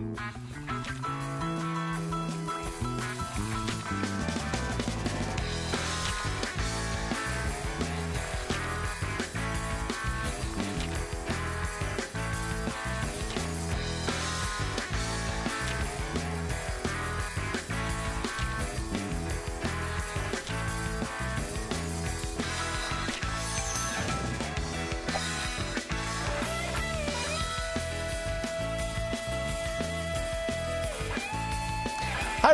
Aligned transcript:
Hi, 0.00 0.39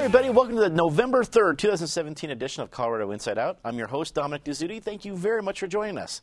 everybody. 0.06 0.30
Welcome 0.30 0.55
to 0.55 0.60
the 0.60 0.70
November 0.70 1.24
3rd, 1.24 1.59
2017 1.59 2.30
edition 2.30 2.62
of 2.62 2.70
Colorado 2.70 3.10
Inside 3.10 3.38
Out. 3.38 3.59
I'm 3.64 3.77
your 3.77 3.88
host, 3.88 4.14
Dominic 4.14 4.45
Dezzutti. 4.45 4.80
Thank 4.80 5.05
you 5.05 5.16
very 5.16 5.42
much 5.42 5.59
for 5.59 5.66
joining 5.66 5.98
us. 5.98 6.23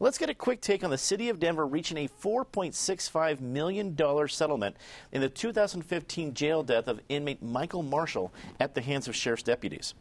Let's 0.00 0.18
get 0.18 0.28
a 0.28 0.34
quick 0.34 0.60
take 0.60 0.84
on 0.84 0.90
the 0.90 0.98
city 0.98 1.30
of 1.30 1.40
Denver 1.40 1.66
reaching 1.66 1.96
a 1.96 2.08
$4.65 2.08 3.40
million 3.40 3.96
settlement 4.28 4.76
in 5.12 5.22
the 5.22 5.30
2015 5.30 6.34
jail 6.34 6.62
death 6.62 6.88
of 6.88 7.00
inmate 7.08 7.42
Michael 7.42 7.82
Marshall 7.82 8.34
at 8.60 8.74
the 8.74 8.82
hands 8.82 9.08
of 9.08 9.16
sheriff's 9.16 9.44
deputies. 9.44 9.94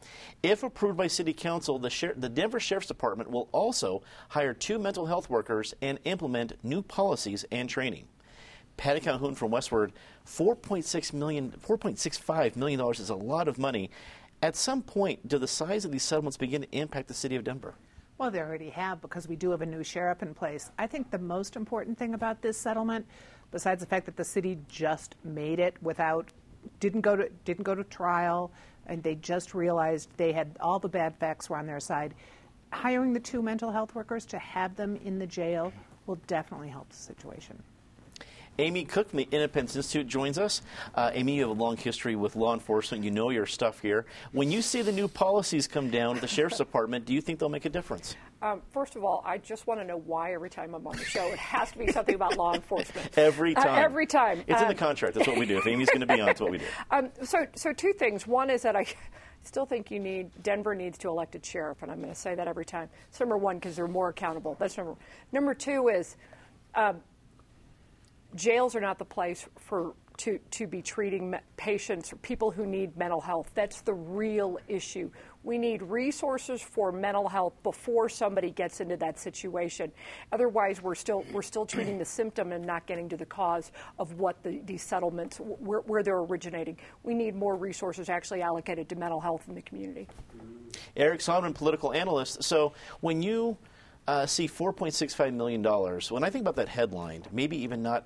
If 0.43 0.63
approved 0.63 0.97
by 0.97 1.07
City 1.07 1.31
Council, 1.31 1.79
the, 1.79 1.89
Sher- 1.89 2.15
the 2.17 2.27
Denver 2.27 2.59
Sheriff's 2.59 2.87
Department 2.87 3.31
will 3.31 3.47
also 3.53 4.03
hire 4.27 4.53
two 4.53 4.77
mental 4.77 5.05
health 5.05 5.29
workers 5.29 5.73
and 5.81 5.99
implement 6.03 6.61
new 6.65 6.81
policies 6.81 7.45
and 7.49 7.69
training. 7.69 8.09
Patty 8.77 8.99
Calhoun 8.99 9.35
from 9.35 9.51
Westword, 9.51 9.91
$4.6 10.25 11.13
million, 11.13 11.53
$4.65 11.65 12.55
million 12.55 12.81
is 12.91 13.09
a 13.09 13.15
lot 13.15 13.47
of 13.47 13.59
money. 13.59 13.89
At 14.41 14.55
some 14.55 14.81
point, 14.81 15.27
do 15.27 15.37
the 15.37 15.47
size 15.47 15.85
of 15.85 15.91
these 15.91 16.03
settlements 16.03 16.37
begin 16.37 16.63
to 16.63 16.75
impact 16.75 17.07
the 17.07 17.13
city 17.13 17.35
of 17.35 17.43
Denver? 17.43 17.75
Well, 18.17 18.31
they 18.31 18.39
already 18.39 18.69
have 18.69 19.01
because 19.01 19.27
we 19.27 19.35
do 19.35 19.51
have 19.51 19.61
a 19.61 19.65
new 19.65 19.83
sheriff 19.83 20.21
in 20.21 20.33
place. 20.33 20.71
I 20.77 20.87
think 20.87 21.09
the 21.09 21.19
most 21.19 21.55
important 21.55 21.97
thing 21.97 22.13
about 22.13 22.41
this 22.41 22.57
settlement, 22.57 23.05
besides 23.51 23.81
the 23.81 23.87
fact 23.87 24.05
that 24.05 24.15
the 24.15 24.23
city 24.23 24.59
just 24.67 25.15
made 25.23 25.59
it 25.59 25.75
without, 25.81 26.29
didn't 26.79 27.01
go 27.01 27.15
to 27.15 27.29
didn't 27.45 27.63
go 27.63 27.73
to 27.73 27.83
trial, 27.83 28.51
and 28.85 29.01
they 29.01 29.15
just 29.15 29.55
realized 29.55 30.09
they 30.17 30.31
had 30.31 30.55
all 30.59 30.77
the 30.77 30.87
bad 30.87 31.15
facts 31.17 31.49
were 31.49 31.57
on 31.57 31.65
their 31.65 31.79
side. 31.79 32.13
Hiring 32.71 33.13
the 33.13 33.19
two 33.19 33.41
mental 33.41 33.71
health 33.71 33.95
workers 33.95 34.25
to 34.27 34.37
have 34.37 34.75
them 34.75 34.95
in 35.03 35.17
the 35.17 35.27
jail 35.27 35.73
will 36.05 36.19
definitely 36.27 36.69
help 36.69 36.89
the 36.89 36.95
situation. 36.95 37.61
Amy 38.59 38.83
Cook 38.85 39.09
from 39.09 39.17
the 39.17 39.27
Independence 39.31 39.75
Institute 39.75 40.07
joins 40.07 40.37
us. 40.37 40.61
Uh, 40.93 41.09
Amy, 41.13 41.35
you 41.35 41.41
have 41.41 41.49
a 41.49 41.53
long 41.61 41.77
history 41.77 42.15
with 42.15 42.35
law 42.35 42.53
enforcement. 42.53 43.03
You 43.03 43.09
know 43.11 43.29
your 43.29 43.45
stuff 43.45 43.79
here. 43.79 44.05
When 44.33 44.51
you 44.51 44.61
see 44.61 44.81
the 44.81 44.91
new 44.91 45.07
policies 45.07 45.67
come 45.67 45.89
down 45.89 46.15
at 46.15 46.21
the 46.21 46.27
Sheriff's 46.27 46.57
Department, 46.59 47.05
do 47.05 47.13
you 47.13 47.21
think 47.21 47.39
they'll 47.39 47.49
make 47.49 47.65
a 47.65 47.69
difference? 47.69 48.15
Um, 48.41 48.61
first 48.71 48.95
of 48.95 49.03
all, 49.03 49.23
I 49.25 49.37
just 49.37 49.67
want 49.67 49.79
to 49.79 49.85
know 49.85 49.97
why 49.97 50.33
every 50.33 50.49
time 50.49 50.73
I'm 50.73 50.85
on 50.85 50.97
the 50.97 51.05
show 51.05 51.27
it 51.27 51.37
has 51.39 51.71
to 51.71 51.77
be 51.77 51.91
something 51.91 52.15
about 52.15 52.37
law 52.37 52.53
enforcement. 52.53 53.09
Every 53.17 53.55
Uh, 53.55 53.63
time. 53.63 53.83
every 53.83 54.07
time. 54.07 54.39
It's 54.47 54.59
in 54.59 54.67
Um, 54.67 54.67
the 54.67 54.75
contract. 54.75 55.13
That's 55.15 55.27
what 55.27 55.37
we 55.37 55.45
do. 55.45 55.57
If 55.57 55.67
Amy's 55.67 55.89
going 55.89 56.01
to 56.01 56.07
be 56.07 56.19
on, 56.19 56.29
it's 56.29 56.41
what 56.41 56.51
we 56.51 56.57
do. 56.57 56.65
Um, 56.91 57.09
so, 57.23 57.45
so 57.55 57.71
two 57.71 57.93
things. 57.93 58.25
One 58.27 58.49
is 58.49 58.63
that 58.63 58.75
I 58.75 58.85
still 59.43 59.65
think 59.65 59.91
you 59.91 59.99
need 59.99 60.29
Denver 60.43 60.73
needs 60.75 60.97
to 60.99 61.07
elect 61.09 61.35
a 61.35 61.39
sheriff, 61.43 61.83
and 61.83 61.91
I'm 61.91 61.99
going 62.01 62.11
to 62.13 62.19
say 62.19 62.33
that 62.35 62.47
every 62.47 62.65
time. 62.65 62.89
It's 63.09 63.19
number 63.19 63.37
one 63.37 63.57
because 63.57 63.75
they're 63.75 63.87
more 63.87 64.09
accountable. 64.09 64.55
That's 64.59 64.75
number. 64.77 64.95
Number 65.31 65.53
two 65.53 65.89
is 65.89 66.17
um, 66.73 66.99
jails 68.35 68.75
are 68.75 68.81
not 68.81 68.99
the 68.99 69.05
place 69.05 69.47
for 69.57 69.93
to 70.17 70.37
to 70.51 70.67
be 70.67 70.81
treating 70.81 71.35
patients 71.57 72.13
or 72.13 72.17
people 72.17 72.51
who 72.51 72.65
need 72.65 72.95
mental 72.95 73.19
health. 73.19 73.49
That's 73.55 73.81
the 73.81 73.93
real 73.93 74.59
issue. 74.67 75.09
We 75.43 75.57
need 75.57 75.81
resources 75.81 76.61
for 76.61 76.91
mental 76.91 77.27
health 77.27 77.53
before 77.63 78.07
somebody 78.07 78.51
gets 78.51 78.81
into 78.81 78.97
that 78.97 79.17
situation. 79.17 79.91
Otherwise, 80.31 80.81
we're 80.81 80.95
still 80.95 81.25
we're 81.31 81.41
still 81.41 81.65
treating 81.65 81.97
the 81.97 82.05
symptom 82.05 82.51
and 82.51 82.63
not 82.63 82.85
getting 82.85 83.09
to 83.09 83.17
the 83.17 83.25
cause 83.25 83.71
of 83.97 84.19
what 84.19 84.43
the, 84.43 84.61
these 84.65 84.83
settlements 84.83 85.37
where, 85.37 85.79
where 85.81 86.03
they're 86.03 86.19
originating. 86.19 86.77
We 87.03 87.15
need 87.15 87.35
more 87.35 87.55
resources 87.55 88.09
actually 88.09 88.43
allocated 88.43 88.89
to 88.89 88.95
mental 88.95 89.19
health 89.19 89.45
in 89.47 89.55
the 89.55 89.61
community. 89.63 90.07
Eric 90.95 91.21
Solomon, 91.21 91.53
political 91.53 91.93
analyst. 91.93 92.43
So 92.43 92.73
when 92.99 93.23
you 93.23 93.57
uh, 94.07 94.25
see 94.25 94.47
$4.65 94.47 95.33
million, 95.33 95.63
when 96.09 96.23
I 96.23 96.29
think 96.29 96.41
about 96.41 96.55
that 96.55 96.67
headline, 96.67 97.23
maybe 97.31 97.57
even 97.57 97.81
not 97.81 98.05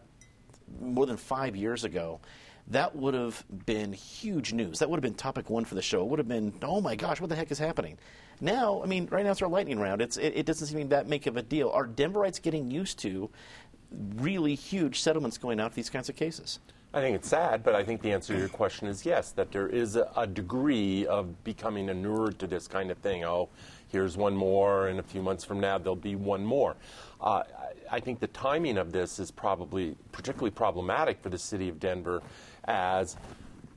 more 0.79 1.05
than 1.05 1.17
five 1.17 1.55
years 1.55 1.83
ago, 1.83 2.19
that 2.67 2.95
would 2.95 3.13
have 3.13 3.43
been 3.65 3.93
huge 3.93 4.53
news. 4.53 4.79
That 4.79 4.89
would 4.89 4.97
have 4.97 5.03
been 5.03 5.13
topic 5.13 5.49
one 5.49 5.65
for 5.65 5.75
the 5.75 5.81
show. 5.81 6.01
It 6.01 6.07
would 6.07 6.19
have 6.19 6.27
been, 6.27 6.53
oh 6.63 6.81
my 6.81 6.95
gosh, 6.95 7.21
what 7.21 7.29
the 7.29 7.35
heck 7.35 7.51
is 7.51 7.59
happening? 7.59 7.97
Now, 8.41 8.81
I 8.83 8.87
mean, 8.87 9.07
right 9.11 9.23
now 9.23 9.31
it's 9.31 9.41
our 9.41 9.47
lightning 9.47 9.79
round. 9.79 10.01
It's, 10.01 10.17
it, 10.17 10.33
it 10.35 10.45
doesn't 10.45 10.67
seem 10.67 10.89
that 10.89 11.09
big 11.09 11.27
of 11.27 11.37
a 11.37 11.41
deal. 11.41 11.69
Are 11.69 11.87
Denverites 11.87 12.41
getting 12.41 12.71
used 12.71 12.99
to 12.99 13.29
really 14.15 14.55
huge 14.55 14.99
settlements 14.99 15.37
going 15.37 15.59
out 15.59 15.71
to 15.71 15.75
these 15.75 15.89
kinds 15.89 16.09
of 16.09 16.15
cases? 16.15 16.59
I 16.93 17.01
think 17.01 17.15
it's 17.17 17.27
sad, 17.27 17.61
but 17.61 17.75
I 17.75 17.83
think 17.83 18.01
the 18.01 18.13
answer 18.13 18.33
to 18.33 18.39
your 18.39 18.47
question 18.47 18.87
is 18.87 19.05
yes, 19.05 19.31
that 19.31 19.51
there 19.51 19.67
is 19.67 19.97
a, 19.97 20.09
a 20.15 20.25
degree 20.25 21.05
of 21.05 21.43
becoming 21.43 21.89
inured 21.89 22.39
to 22.39 22.47
this 22.47 22.67
kind 22.67 22.89
of 22.89 22.97
thing. 22.99 23.25
Oh, 23.25 23.49
here's 23.89 24.15
one 24.15 24.35
more, 24.35 24.87
and 24.87 24.99
a 24.99 25.03
few 25.03 25.21
months 25.21 25.43
from 25.43 25.59
now 25.59 25.77
there'll 25.77 25.97
be 25.97 26.15
one 26.15 26.45
more. 26.45 26.75
Uh, 27.25 27.41
I, 27.91 27.95
I 27.95 27.99
think 27.99 28.19
the 28.19 28.27
timing 28.27 28.77
of 28.77 28.91
this 28.91 29.19
is 29.19 29.31
probably 29.31 29.95
particularly 30.11 30.51
problematic 30.51 31.21
for 31.21 31.29
the 31.29 31.37
city 31.37 31.67
of 31.69 31.79
Denver 31.79 32.21
as 32.65 33.17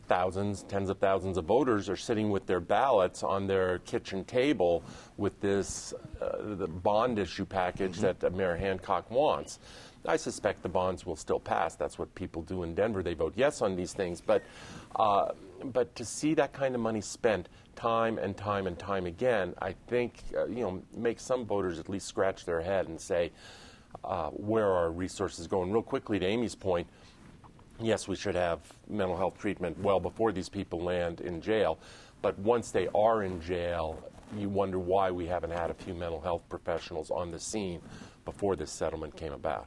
thousands, 0.06 0.62
tens 0.64 0.90
of 0.90 0.98
thousands 0.98 1.38
of 1.38 1.44
voters 1.44 1.88
are 1.88 1.96
sitting 1.96 2.30
with 2.30 2.46
their 2.46 2.60
ballots 2.60 3.22
on 3.22 3.46
their 3.46 3.78
kitchen 3.80 4.24
table 4.24 4.82
with 5.16 5.38
this 5.40 5.92
uh, 6.20 6.54
the 6.56 6.66
bond 6.66 7.18
issue 7.18 7.44
package 7.44 7.98
that 7.98 8.22
uh, 8.22 8.30
Mayor 8.30 8.56
Hancock 8.56 9.10
wants. 9.10 9.58
I 10.08 10.16
suspect 10.16 10.62
the 10.62 10.68
bonds 10.70 11.04
will 11.04 11.16
still 11.16 11.38
pass. 11.38 11.74
That's 11.76 11.98
what 11.98 12.12
people 12.14 12.42
do 12.42 12.62
in 12.62 12.74
Denver. 12.74 13.02
They 13.02 13.12
vote 13.14 13.34
yes 13.36 13.60
on 13.60 13.76
these 13.76 13.92
things. 13.92 14.22
But, 14.22 14.42
uh, 14.96 15.32
but 15.62 15.94
to 15.96 16.04
see 16.04 16.32
that 16.34 16.54
kind 16.54 16.74
of 16.74 16.80
money 16.80 17.02
spent 17.02 17.48
time 17.76 18.16
and 18.16 18.36
time 18.36 18.66
and 18.66 18.78
time 18.78 19.04
again, 19.04 19.54
I 19.60 19.74
think 19.86 20.14
uh, 20.36 20.46
you 20.46 20.62
know 20.62 20.82
makes 20.96 21.22
some 21.22 21.44
voters 21.44 21.78
at 21.78 21.88
least 21.90 22.06
scratch 22.06 22.46
their 22.46 22.62
head 22.62 22.88
and 22.88 22.98
say, 22.98 23.32
uh, 24.02 24.30
where 24.30 24.66
are 24.66 24.76
our 24.76 24.90
resources 24.90 25.46
going? 25.46 25.70
Real 25.70 25.82
quickly 25.82 26.18
to 26.18 26.26
Amy's 26.26 26.54
point, 26.54 26.86
yes, 27.78 28.08
we 28.08 28.16
should 28.16 28.34
have 28.34 28.60
mental 28.88 29.16
health 29.16 29.38
treatment 29.38 29.78
well 29.80 30.00
before 30.00 30.32
these 30.32 30.48
people 30.48 30.80
land 30.80 31.20
in 31.20 31.40
jail. 31.40 31.78
But 32.22 32.38
once 32.38 32.70
they 32.70 32.88
are 32.94 33.22
in 33.22 33.40
jail, 33.40 34.02
you 34.36 34.48
wonder 34.48 34.78
why 34.78 35.10
we 35.10 35.26
haven't 35.26 35.50
had 35.50 35.70
a 35.70 35.74
few 35.74 35.94
mental 35.94 36.20
health 36.20 36.42
professionals 36.48 37.10
on 37.10 37.30
the 37.30 37.38
scene 37.38 37.80
before 38.24 38.56
this 38.56 38.70
settlement 38.70 39.14
came 39.14 39.32
about. 39.32 39.66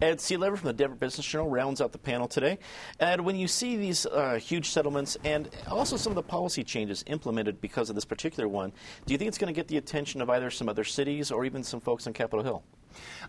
Ed 0.00 0.18
Sealover 0.18 0.56
from 0.56 0.68
the 0.68 0.72
Denver 0.72 0.94
Business 0.94 1.26
Journal 1.26 1.50
rounds 1.50 1.80
out 1.80 1.90
the 1.90 1.98
panel 1.98 2.28
today. 2.28 2.58
Ed, 3.00 3.20
when 3.20 3.34
you 3.34 3.48
see 3.48 3.76
these 3.76 4.06
uh, 4.06 4.34
huge 4.34 4.70
settlements 4.70 5.16
and 5.24 5.48
also 5.68 5.96
some 5.96 6.12
of 6.12 6.14
the 6.16 6.22
policy 6.22 6.62
changes 6.62 7.02
implemented 7.08 7.60
because 7.60 7.90
of 7.90 7.96
this 7.96 8.04
particular 8.04 8.48
one, 8.48 8.72
do 9.06 9.14
you 9.14 9.18
think 9.18 9.28
it's 9.28 9.38
going 9.38 9.52
to 9.52 9.58
get 9.58 9.66
the 9.66 9.76
attention 9.76 10.20
of 10.20 10.30
either 10.30 10.50
some 10.50 10.68
other 10.68 10.84
cities 10.84 11.32
or 11.32 11.44
even 11.44 11.64
some 11.64 11.80
folks 11.80 12.06
on 12.06 12.12
Capitol 12.12 12.44
Hill? 12.44 12.62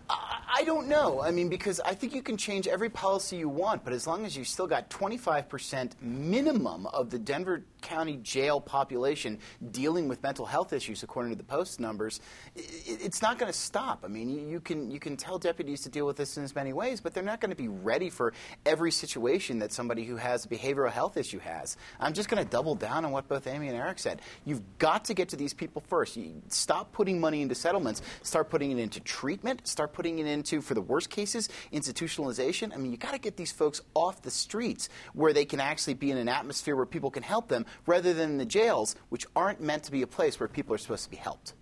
I 0.10 0.64
don't 0.66 0.88
know. 0.88 1.22
I 1.22 1.32
mean, 1.32 1.50
because 1.50 1.80
I 1.80 1.94
think 1.94 2.16
you 2.16 2.22
can 2.22 2.36
change 2.36 2.68
every 2.68 2.90
policy 2.90 3.38
you 3.38 3.48
want, 3.48 3.84
but 3.84 3.94
as 3.94 4.08
long 4.08 4.26
as 4.26 4.36
you 4.36 4.44
still 4.44 4.68
got 4.68 4.90
25% 4.90 5.92
minimum 6.02 6.88
of 6.88 7.10
the 7.10 7.20
Denver 7.20 7.64
County 7.82 8.18
jail 8.18 8.60
population 8.60 9.40
dealing 9.72 10.08
with 10.08 10.22
mental 10.22 10.46
health 10.46 10.74
issues, 10.74 11.04
according 11.04 11.32
to 11.32 11.38
the 11.38 11.44
Post 11.44 11.80
numbers, 11.80 12.20
it's 12.56 13.22
not 13.22 13.38
going 13.38 13.52
to 13.52 13.58
stop. 13.58 14.04
I 14.04 14.08
mean, 14.08 14.30
you, 14.30 14.48
you 14.48 14.60
can 14.60 14.92
you 14.92 15.00
can 15.00 15.16
tell 15.16 15.38
deputies 15.40 15.82
to 15.84 15.90
deal 15.90 16.06
with 16.06 16.18
this 16.18 16.38
in 16.38 16.44
as 16.44 16.56
many 16.56 16.74
ways, 16.74 17.00
but 17.00 17.14
they're 17.14 17.24
not 17.24 17.40
going 17.40 17.52
to 17.52 17.56
be 17.56 17.68
ready 17.68 18.10
for 18.10 18.34
every 18.66 18.92
situation 18.92 19.60
that 19.60 19.72
somebody 19.72 20.04
who 20.04 20.18
has 20.18 20.46
a 20.46 20.50
behavioral 20.50 20.92
health 20.92 21.16
issue 21.16 21.40
has. 21.40 21.78
I'm 22.00 22.14
just 22.14 22.28
going 22.28 22.44
to 22.44 22.50
double 22.50 22.76
down 22.76 23.06
on 23.06 23.12
what 23.12 23.28
both 23.28 23.48
Amy 23.48 23.68
and 23.70 23.78
Eric 23.78 24.00
said. 24.00 24.22
You've 24.46 24.62
got 24.78 25.06
to 25.06 25.14
get 25.14 25.30
to 25.30 25.36
these 25.36 25.54
people 25.54 25.84
first. 25.88 26.18
You 26.18 26.42
stop 26.50 26.92
putting 26.92 27.20
money 27.20 27.42
into 27.42 27.56
settlements. 27.56 28.02
Start 28.24 28.50
putting 28.50 28.72
it 28.72 28.80
into 28.80 29.00
treatment. 29.00 29.59
Start 29.64 29.94
putting 29.94 30.20
it 30.20 30.26
into, 30.26 30.62
for 30.62 30.74
the 30.74 30.82
worst 30.82 31.10
cases, 31.10 31.50
institutionalization. 31.72 32.74
I 32.74 32.78
mean, 32.78 32.92
you 32.92 32.98
got 32.98 33.12
to 33.12 33.20
get 33.20 33.38
these 33.38 33.52
folks 33.52 33.82
off 33.94 34.22
the 34.22 34.32
streets 34.32 34.90
where 35.14 35.34
they 35.34 35.46
can 35.46 35.60
actually 35.60 35.94
be 35.94 36.12
in 36.12 36.18
an 36.18 36.30
atmosphere 36.30 36.76
where 36.76 36.86
people 36.86 37.12
can 37.12 37.24
help 37.24 37.48
them, 37.48 37.66
rather 37.86 38.14
than 38.14 38.32
in 38.32 38.38
the 38.38 38.46
jails, 38.46 38.96
which 39.10 39.26
aren't 39.36 39.62
meant 39.62 39.84
to 39.84 39.92
be 39.92 40.02
a 40.02 40.08
place 40.08 40.40
where 40.40 40.48
people 40.48 40.74
are 40.74 40.78
supposed 40.78 41.04
to 41.04 41.10
be 41.10 41.18
helped. 41.18 41.54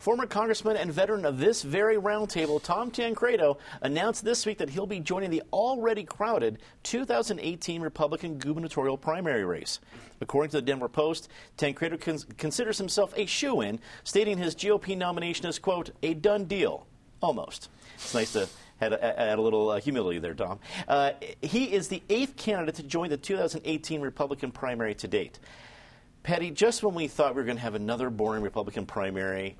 Former 0.00 0.24
Congressman 0.24 0.78
and 0.78 0.90
veteran 0.90 1.26
of 1.26 1.38
this 1.38 1.60
very 1.60 1.96
roundtable, 1.96 2.60
Tom 2.62 2.90
Tancredo, 2.90 3.58
announced 3.82 4.24
this 4.24 4.46
week 4.46 4.56
that 4.56 4.70
he'll 4.70 4.86
be 4.86 4.98
joining 4.98 5.28
the 5.28 5.42
already 5.52 6.04
crowded 6.04 6.58
2018 6.84 7.82
Republican 7.82 8.38
gubernatorial 8.38 8.96
primary 8.96 9.44
race. 9.44 9.78
According 10.22 10.52
to 10.52 10.56
the 10.56 10.62
Denver 10.62 10.88
Post, 10.88 11.28
Tancredo 11.58 11.98
cons- 11.98 12.24
considers 12.38 12.78
himself 12.78 13.12
a 13.14 13.26
shoe 13.26 13.60
in, 13.60 13.78
stating 14.02 14.38
his 14.38 14.54
GOP 14.54 14.96
nomination 14.96 15.44
is, 15.44 15.58
quote, 15.58 15.90
a 16.02 16.14
done 16.14 16.46
deal. 16.46 16.86
Almost. 17.20 17.68
It's 17.96 18.14
nice 18.14 18.32
to 18.32 18.48
add 18.80 18.94
a, 18.94 19.20
add 19.20 19.38
a 19.38 19.42
little 19.42 19.68
uh, 19.68 19.80
humility 19.80 20.18
there, 20.18 20.32
Tom. 20.32 20.60
Uh, 20.88 21.10
he 21.42 21.74
is 21.74 21.88
the 21.88 22.02
eighth 22.08 22.36
candidate 22.38 22.76
to 22.76 22.82
join 22.82 23.10
the 23.10 23.18
2018 23.18 24.00
Republican 24.00 24.50
primary 24.50 24.94
to 24.94 25.06
date. 25.06 25.38
Patty, 26.22 26.50
just 26.50 26.82
when 26.82 26.94
we 26.94 27.08
thought 27.08 27.34
we 27.34 27.40
were 27.40 27.46
going 27.46 27.56
to 27.56 27.62
have 27.62 27.74
another 27.74 28.10
boring 28.10 28.42
Republican 28.42 28.84
primary, 28.84 29.56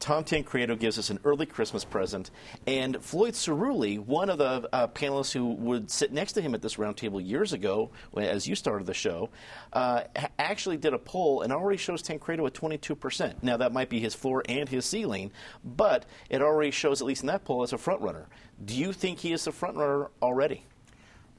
Tom 0.00 0.24
Tancredo 0.24 0.74
gives 0.74 0.98
us 0.98 1.08
an 1.10 1.20
early 1.24 1.46
Christmas 1.46 1.84
present, 1.84 2.32
and 2.66 3.00
Floyd 3.00 3.34
Ciruli, 3.34 3.98
one 4.00 4.28
of 4.28 4.38
the 4.38 4.68
uh, 4.72 4.88
panelists 4.88 5.32
who 5.32 5.52
would 5.52 5.88
sit 5.88 6.12
next 6.12 6.32
to 6.32 6.42
him 6.42 6.52
at 6.52 6.62
this 6.62 6.76
roundtable 6.76 7.24
years 7.24 7.52
ago, 7.52 7.90
as 8.16 8.48
you 8.48 8.56
started 8.56 8.86
the 8.88 8.94
show, 8.94 9.28
uh, 9.72 10.02
actually 10.38 10.78
did 10.78 10.94
a 10.94 10.98
poll 10.98 11.42
and 11.42 11.52
already 11.52 11.76
shows 11.76 12.02
Tancredo 12.02 12.44
at 12.44 12.54
22%. 12.54 13.34
Now, 13.42 13.56
that 13.58 13.72
might 13.72 13.88
be 13.88 14.00
his 14.00 14.14
floor 14.14 14.42
and 14.48 14.68
his 14.68 14.84
ceiling, 14.86 15.30
but 15.64 16.06
it 16.28 16.42
already 16.42 16.72
shows, 16.72 17.00
at 17.00 17.06
least 17.06 17.22
in 17.22 17.28
that 17.28 17.44
poll, 17.44 17.62
as 17.62 17.72
a 17.72 17.76
frontrunner. 17.76 18.24
Do 18.64 18.74
you 18.74 18.92
think 18.92 19.20
he 19.20 19.32
is 19.32 19.44
the 19.44 19.52
frontrunner 19.52 20.08
already? 20.22 20.64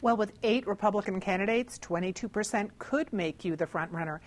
Well, 0.01 0.17
with 0.17 0.33
eight 0.43 0.65
Republican 0.65 1.19
candidates, 1.19 1.77
22% 1.79 2.69
could 2.79 3.11
make 3.11 3.43
you 3.43 3.55
the 3.55 3.67
frontrunner. 3.67 4.19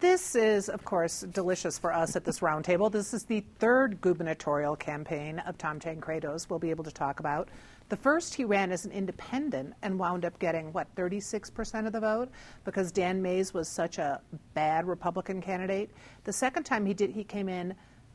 This 0.00 0.34
is, 0.34 0.68
of 0.68 0.84
course, 0.84 1.20
delicious 1.20 1.78
for 1.78 1.92
us 1.92 2.16
at 2.16 2.24
this 2.24 2.40
roundtable. 2.40 2.90
This 2.90 3.14
is 3.14 3.22
the 3.22 3.44
third 3.60 4.00
gubernatorial 4.00 4.74
campaign 4.74 5.38
of 5.40 5.56
Tom 5.56 5.78
Tancredo's 5.78 6.50
we'll 6.50 6.58
be 6.58 6.70
able 6.70 6.82
to 6.82 6.90
talk 6.90 7.20
about. 7.20 7.48
The 7.90 7.96
first 7.96 8.34
he 8.34 8.44
ran 8.44 8.72
as 8.72 8.84
an 8.84 8.90
independent 8.90 9.74
and 9.82 9.96
wound 9.96 10.24
up 10.24 10.36
getting, 10.40 10.72
what, 10.72 10.92
36% 10.96 11.86
of 11.86 11.92
the 11.92 12.00
vote 12.00 12.28
because 12.64 12.90
Dan 12.90 13.22
Maes 13.22 13.54
was 13.54 13.68
such 13.68 13.98
a 13.98 14.20
bad 14.54 14.88
Republican 14.88 15.40
candidate. 15.40 15.90
The 16.24 16.32
second 16.32 16.64
time 16.64 16.84
he 16.86 16.94
did, 16.94 17.10
he 17.10 17.22
came 17.22 17.48
in 17.48 17.72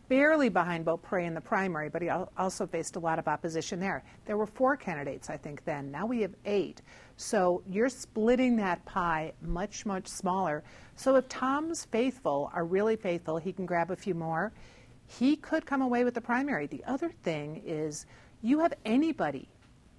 barely 0.10 0.50
behind 0.50 0.86
Beauprez 0.86 1.28
in 1.28 1.36
the 1.36 1.42
primary, 1.42 1.88
but 1.88 2.02
he 2.02 2.10
also 2.10 2.68
faced 2.68 2.96
a 2.96 3.00
lot 3.00 3.20
of 3.20 3.28
opposition 3.28 3.80
there. 3.80 4.04
There 4.26 4.38
were 4.38 4.48
four 4.48 4.76
candidates, 4.76 5.30
I 5.30 5.38
think, 5.38 5.64
then. 5.64 5.92
Now 5.92 6.06
we 6.08 6.22
have 6.22 6.34
eight. 6.46 6.82
So 7.16 7.62
you're 7.70 7.90
splitting 7.90 8.56
that 8.58 8.84
pie 8.86 9.34
much, 9.42 9.86
much 9.86 10.08
smaller. 10.08 10.64
So 10.96 11.16
if 11.16 11.30
Tom's 11.30 11.86
faithful 11.86 12.52
are 12.54 12.66
really 12.66 12.96
faithful, 12.96 13.38
he 13.38 13.54
can 13.54 13.66
grab 13.66 13.92
a 13.92 13.96
few 13.96 14.16
more. 14.16 14.52
He 15.08 15.36
could 15.36 15.66
come 15.66 15.82
away 15.82 16.04
with 16.04 16.16
the 16.16 16.22
primary. 16.22 16.66
The 16.66 16.84
other 16.86 17.12
thing 17.24 17.62
is 17.66 18.06
you 18.42 18.60
have 18.60 18.74
anybody 18.86 19.48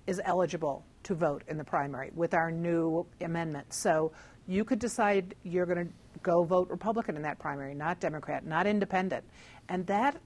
is 0.06 0.21
eligible 0.25 0.85
to 1.05 1.15
vote 1.15 1.43
in 1.47 1.56
the 1.56 1.65
primary 1.65 2.11
with 2.15 2.35
our 2.35 2.51
new 2.51 3.06
amendment. 3.21 3.73
So 3.73 4.13
you 4.49 4.65
could 4.65 4.81
decide 4.81 5.35
you're 5.45 5.67
going 5.67 5.87
to 5.87 6.10
go 6.22 6.44
vote 6.44 6.69
Republican 6.70 7.17
in 7.17 7.22
that 7.22 7.38
primary, 7.38 7.75
not 7.75 8.00
Democrat, 8.00 8.44
not 8.44 8.67
independent. 8.67 9.25
And 9.69 9.87
that 9.87 10.17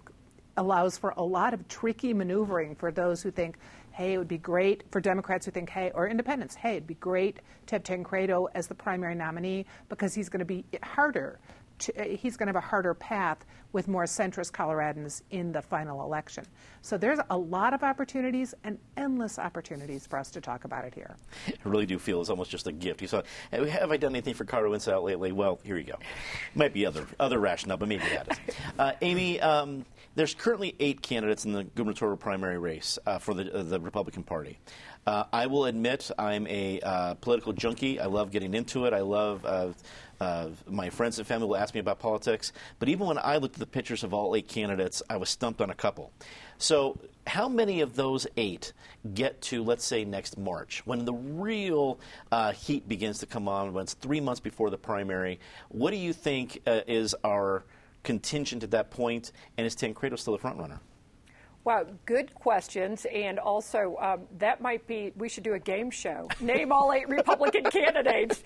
allows 0.57 0.97
for 0.97 1.15
a 1.17 1.23
lot 1.23 1.55
of 1.55 1.67
tricky 1.69 2.15
maneuvering 2.15 2.75
for 2.75 2.93
those 2.93 3.23
who 3.23 3.31
think, 3.31 3.57
hey, 3.93 4.15
it 4.15 4.19
would 4.19 4.29
be 4.29 4.39
great 4.39 4.85
for 4.91 5.01
Democrats 5.01 5.47
who 5.47 5.53
think, 5.53 5.71
hey, 5.71 5.91
or 5.95 6.09
independents, 6.09 6.55
hey, 6.55 6.73
it'd 6.73 6.87
be 6.87 6.95
great 6.95 7.39
to 7.67 7.77
have 7.77 7.83
Tancredo 7.83 8.49
as 8.55 8.67
the 8.67 8.75
primary 8.75 9.15
nominee 9.15 9.67
because 9.89 10.15
he's 10.15 10.29
going 10.29 10.41
to 10.41 10.45
be 10.45 10.65
harder 10.83 11.39
to, 11.85 12.01
uh, 12.01 12.17
he's 12.17 12.37
going 12.37 12.47
to 12.47 12.51
have 12.51 12.63
a 12.63 12.67
harder 12.67 12.95
path 12.95 13.45
with 13.73 13.89
more 13.89 14.05
centrist 14.05 14.53
Coloradans 14.53 15.23
in 15.31 15.53
the 15.53 15.61
final 15.61 16.03
election. 16.03 16.45
So 16.83 16.97
there's 16.97 17.19
a 17.31 17.37
lot 17.37 17.75
of 17.75 17.83
opportunities 17.83 18.55
and 18.63 18.79
endless 18.97 19.39
opportunities 19.39 20.07
for 20.07 20.19
us 20.19 20.31
to 20.31 20.41
talk 20.41 20.65
about 20.65 20.85
it 20.85 20.95
here. 20.95 21.17
I 21.49 21.69
really 21.69 21.87
do 21.87 21.99
feel 21.99 22.21
it's 22.21 22.31
almost 22.31 22.51
just 22.51 22.67
a 22.67 22.73
gift. 22.73 23.03
You 23.03 23.09
saw, 23.09 23.23
have 23.51 23.91
I 23.91 23.97
done 23.97 24.13
anything 24.13 24.35
for 24.35 24.45
Colorado 24.45 24.75
Insight 24.75 25.03
lately? 25.03 25.33
Well, 25.33 25.59
here 25.65 25.77
you 25.77 25.85
go. 25.85 25.99
Might 26.55 26.73
be 26.73 26.87
other 26.87 27.07
other 27.19 27.39
rationale, 27.39 27.77
but 27.77 27.89
maybe 27.89 28.05
that 28.05 28.29
is. 28.31 28.39
Uh, 28.79 28.93
Amy, 29.03 29.41
um, 29.41 29.85
there's 30.17 30.35
currently 30.35 30.75
eight 30.81 31.01
candidates 31.01 31.45
in 31.45 31.53
the 31.53 31.65
gubernatorial 31.65 32.17
primary 32.17 32.59
race 32.59 32.99
uh, 33.07 33.19
for 33.19 33.35
the, 33.35 33.53
uh, 33.55 33.63
the 33.63 33.79
Republican 33.79 34.23
Party. 34.23 34.59
Uh, 35.07 35.25
I 35.33 35.47
will 35.47 35.67
admit 35.67 36.11
I'm 36.19 36.47
a 36.47 36.81
uh, 36.81 37.15
political 37.15 37.53
junkie. 37.53 38.01
I 38.01 38.07
love 38.07 38.31
getting 38.31 38.55
into 38.55 38.87
it. 38.87 38.93
I 38.93 39.01
love 39.01 39.45
uh, 40.21 40.49
my 40.69 40.91
friends 40.91 41.19
and 41.19 41.27
family 41.27 41.47
will 41.47 41.57
ask 41.57 41.75
me 41.75 41.81
about 41.81 41.99
politics. 41.99 42.53
But 42.79 42.89
even 42.89 43.07
when 43.07 43.19
I 43.19 43.37
looked 43.37 43.57
at 43.57 43.61
the 43.61 43.67
pictures 43.67 44.05
of 44.05 44.15
all 44.15 44.35
eight 44.35 44.49
candidates, 44.49 45.03
I 45.09 45.17
was 45.17 45.29
stumped 45.29 45.61
on 45.61 45.71
a 45.71 45.75
couple. 45.75 46.13
So, 46.59 46.99
how 47.27 47.49
many 47.49 47.81
of 47.81 47.97
those 47.97 48.27
eight 48.37 48.73
get 49.15 49.41
to, 49.43 49.63
let's 49.65 49.85
say, 49.85 50.05
next 50.05 50.37
March, 50.37 50.83
when 50.85 51.05
the 51.05 51.15
real 51.15 51.99
uh, 52.31 52.53
heat 52.53 52.89
begins 52.89 53.19
to 53.21 53.27
come 53.27 53.49
on, 53.49 53.73
when 53.73 53.83
it's 53.83 53.95
three 53.95 54.21
months 54.21 54.41
before 54.41 54.71
the 54.71 54.79
primary? 54.79 55.41
What 55.71 55.91
do 55.91 55.97
you 55.97 56.13
think 56.13 56.61
uh, 56.67 56.81
is 56.87 57.15
our 57.25 57.65
contingent 58.03 58.63
at 58.63 58.71
that 58.73 58.91
point, 58.91 59.33
and 59.57 59.67
is 59.67 59.75
Tancredo 59.75 60.17
still 60.17 60.35
the 60.35 60.39
front 60.39 60.59
runner? 60.59 60.81
Wow, 61.65 61.87
good 62.05 62.35
questions. 62.35 63.07
And 63.07 63.39
also, 63.39 63.97
um, 63.99 64.27
that 64.39 64.61
might 64.61 64.87
be, 64.87 65.13
we 65.17 65.31
should 65.31 65.45
do 65.45 65.55
a 65.55 65.59
game 65.59 65.91
show. 65.91 66.29
Name 66.39 66.73
all 66.73 66.93
eight 66.93 67.09
Republican 67.09 67.65
candidates. 67.71 68.45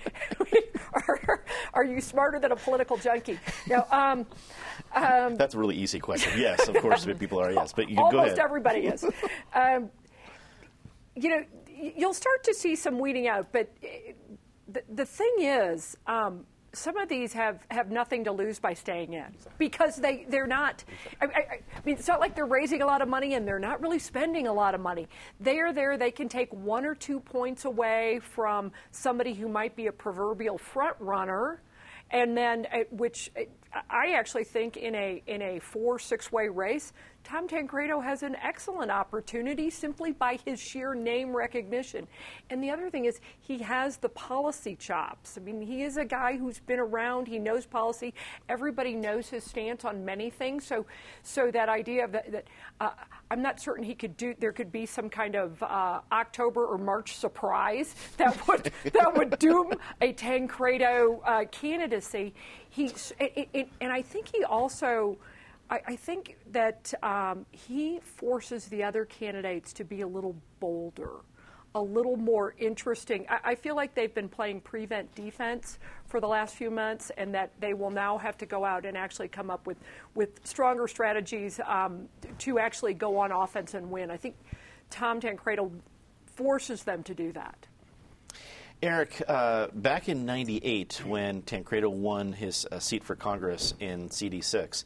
are, 0.93 1.45
are, 1.75 1.85
you 1.85 2.01
smarter 2.01 2.39
than 2.39 2.53
a 2.53 2.57
political 2.57 2.97
junkie? 2.97 3.39
No, 3.69 3.85
um, 3.91 4.25
um, 4.95 5.35
That's 5.35 5.55
a 5.55 5.59
really 5.59 5.75
easy 5.75 5.99
question. 5.99 6.33
Yes, 6.39 6.69
of 6.69 6.77
course, 6.77 7.07
people 7.19 7.41
are, 7.41 7.51
yes. 7.51 7.73
But 7.73 7.91
you 7.91 7.97
almost 7.97 8.13
go 8.13 8.19
ahead. 8.19 8.39
Almost 8.39 8.41
everybody 8.41 8.87
is. 8.87 9.05
Um, 9.53 9.91
you 11.17 11.31
know, 11.31 11.45
you'll 11.97 12.15
start 12.15 12.45
to 12.45 12.55
see 12.55 12.77
some 12.77 13.01
weeding 13.01 13.27
out. 13.27 13.49
But 13.51 13.73
uh, 13.83 14.13
the, 14.69 14.83
the 14.95 15.05
thing 15.05 15.35
is, 15.41 15.97
um, 16.07 16.47
some 16.73 16.97
of 16.97 17.09
these 17.09 17.33
have, 17.33 17.65
have 17.71 17.91
nothing 17.91 18.25
to 18.25 18.33
lose 18.33 18.59
by 18.59 18.75
staying 18.75 19.15
in 19.15 19.27
because 19.57 19.97
they, 19.97 20.27
they're 20.29 20.47
not, 20.47 20.85
I, 21.21 21.27
I, 21.27 21.29
I, 21.29 21.61
mean, 21.85 21.97
it's 21.97 22.09
not 22.09 22.21
like 22.21 22.35
they're 22.35 22.47
raising 22.47 22.83
a 22.83 22.87
lot 22.87 23.01
of 23.01 23.09
money 23.09 23.35
and 23.35 23.47
they're 23.47 23.59
not 23.59 23.81
really 23.81 23.99
spending 23.99 24.47
a 24.47 24.53
lot 24.53 24.75
of 24.75 24.81
money. 24.81 25.09
They 25.41 25.61
are 25.61 25.73
there, 25.73 25.97
they 25.97 26.11
can 26.11 26.29
take 26.29 26.53
one 26.53 26.85
or 26.85 26.95
two 26.95 27.21
points 27.21 27.65
away 27.65 28.21
from 28.21 28.73
somebody 28.91 29.33
who 29.33 29.49
might 29.49 29.77
be 29.77 29.87
a 29.87 29.93
proverbial 29.93 30.59
front 30.59 30.97
runner. 31.01 31.63
And 32.11 32.35
then, 32.35 32.67
uh, 32.73 32.79
which 32.91 33.31
uh, 33.37 33.43
I 33.91 34.13
actually 34.13 34.45
think 34.45 34.77
in 34.77 34.95
a 34.95 35.23
in 35.27 35.43
a 35.43 35.59
four 35.59 35.99
six 35.99 36.33
way 36.33 36.49
race, 36.49 36.93
Tom 37.29 37.47
Tancredo 37.47 38.01
has 38.01 38.23
an 38.23 38.37
excellent 38.37 38.91
opportunity 38.91 39.69
simply 39.69 40.13
by 40.13 40.39
his 40.47 40.59
sheer 40.59 40.95
name 40.95 41.37
recognition. 41.37 42.07
And 42.49 42.63
the 42.63 42.71
other 42.71 42.89
thing 42.89 43.05
is, 43.05 43.21
he 43.41 43.59
has 43.59 43.99
the 43.99 44.09
policy 44.09 44.77
chops. 44.77 45.37
I 45.37 45.43
mean, 45.43 45.61
he 45.61 45.83
is 45.83 45.99
a 45.99 46.07
guy 46.07 46.39
who's 46.39 46.59
been 46.61 46.79
around, 46.79 47.29
he 47.29 47.39
knows 47.39 47.67
policy, 47.67 48.15
everybody 48.49 48.95
knows 48.95 49.29
his 49.29 49.45
stance 49.45 49.85
on 49.85 50.07
many 50.07 50.31
things. 50.31 50.67
So, 50.67 50.87
so 51.23 51.51
that 51.51 51.69
idea 51.69 52.05
of 52.07 52.13
that, 52.13 52.33
that 52.33 52.47
uh, 52.81 52.93
I'm 53.31 53.43
not 53.43 53.61
certain 53.61 53.85
he 53.85 53.95
could 53.95 54.17
do, 54.17 54.35
there 54.39 54.53
could 54.53 54.73
be 54.73 54.87
some 54.87 55.11
kind 55.11 55.35
of 55.35 55.63
uh, 55.63 56.01
October 56.11 56.65
or 56.65 56.79
March 56.79 57.17
surprise 57.17 57.95
that 58.17 58.49
would, 58.49 58.73
that 58.95 59.15
would 59.15 59.39
doom 59.39 59.73
a 60.01 60.15
Tancredo 60.15 61.21
uh, 61.27 61.45
candidacy. 61.51 62.33
He's, 62.71 63.13
it, 63.21 63.49
it, 63.53 63.58
and 63.81 63.93
I 63.93 64.03
think 64.03 64.29
he 64.35 64.45
also, 64.45 65.19
I, 65.71 65.81
I 65.89 65.97
think 65.97 66.37
that 66.53 66.93
um, 67.03 67.47
he 67.51 68.01
forces 68.01 68.67
the 68.67 68.83
other 68.83 69.05
candidates 69.05 69.73
to 69.75 69.85
be 69.85 70.01
a 70.01 70.07
little 70.07 70.37
bolder, 70.61 71.17
a 71.75 71.81
little 71.81 72.17
more 72.17 72.55
interesting. 72.59 73.27
I, 73.29 73.53
I, 73.53 73.55
feel 73.55 73.77
like 73.77 73.95
they've 73.95 74.15
been 74.15 74.29
playing 74.29 74.63
prevent 74.63 75.15
defense 75.15 75.79
for 76.07 76.21
the 76.21 76.29
last 76.29 76.57
few 76.57 76.71
months, 76.71 77.11
and 77.17 77.35
that 77.35 77.53
they 77.61 77.75
will 77.75 77.91
now 77.91 78.19
have 78.19 78.37
to 78.39 78.47
go 78.47 78.65
out 78.65 78.85
and 78.85 78.97
actually 78.97 79.29
come 79.29 79.51
up 79.51 79.67
with, 79.67 79.77
with 80.15 80.41
stronger 80.45 80.89
strategies 80.89 81.61
um, 81.67 82.09
to 82.39 82.59
actually 82.59 82.95
go 82.95 83.19
on 83.19 83.31
offense 83.31 83.75
and 83.75 83.91
win. 83.91 84.11
I 84.11 84.17
think 84.17 84.35
Tom 84.91 85.21
Tancredo 85.21 85.71
forces 86.27 86.83
them 86.85 87.03
to 87.03 87.15
do 87.15 87.33
that. 87.33 87.68
Eric, 88.81 89.21
uh, 89.27 89.67
back 89.75 90.09
in 90.09 90.25
'98, 90.25 91.03
when 91.05 91.43
Tancredo 91.43 91.91
won 91.91 92.33
his 92.33 92.65
uh, 92.71 92.79
seat 92.79 93.03
for 93.03 93.17
Congress 93.17 93.75
in 93.81 94.09
CD6, 94.09 94.85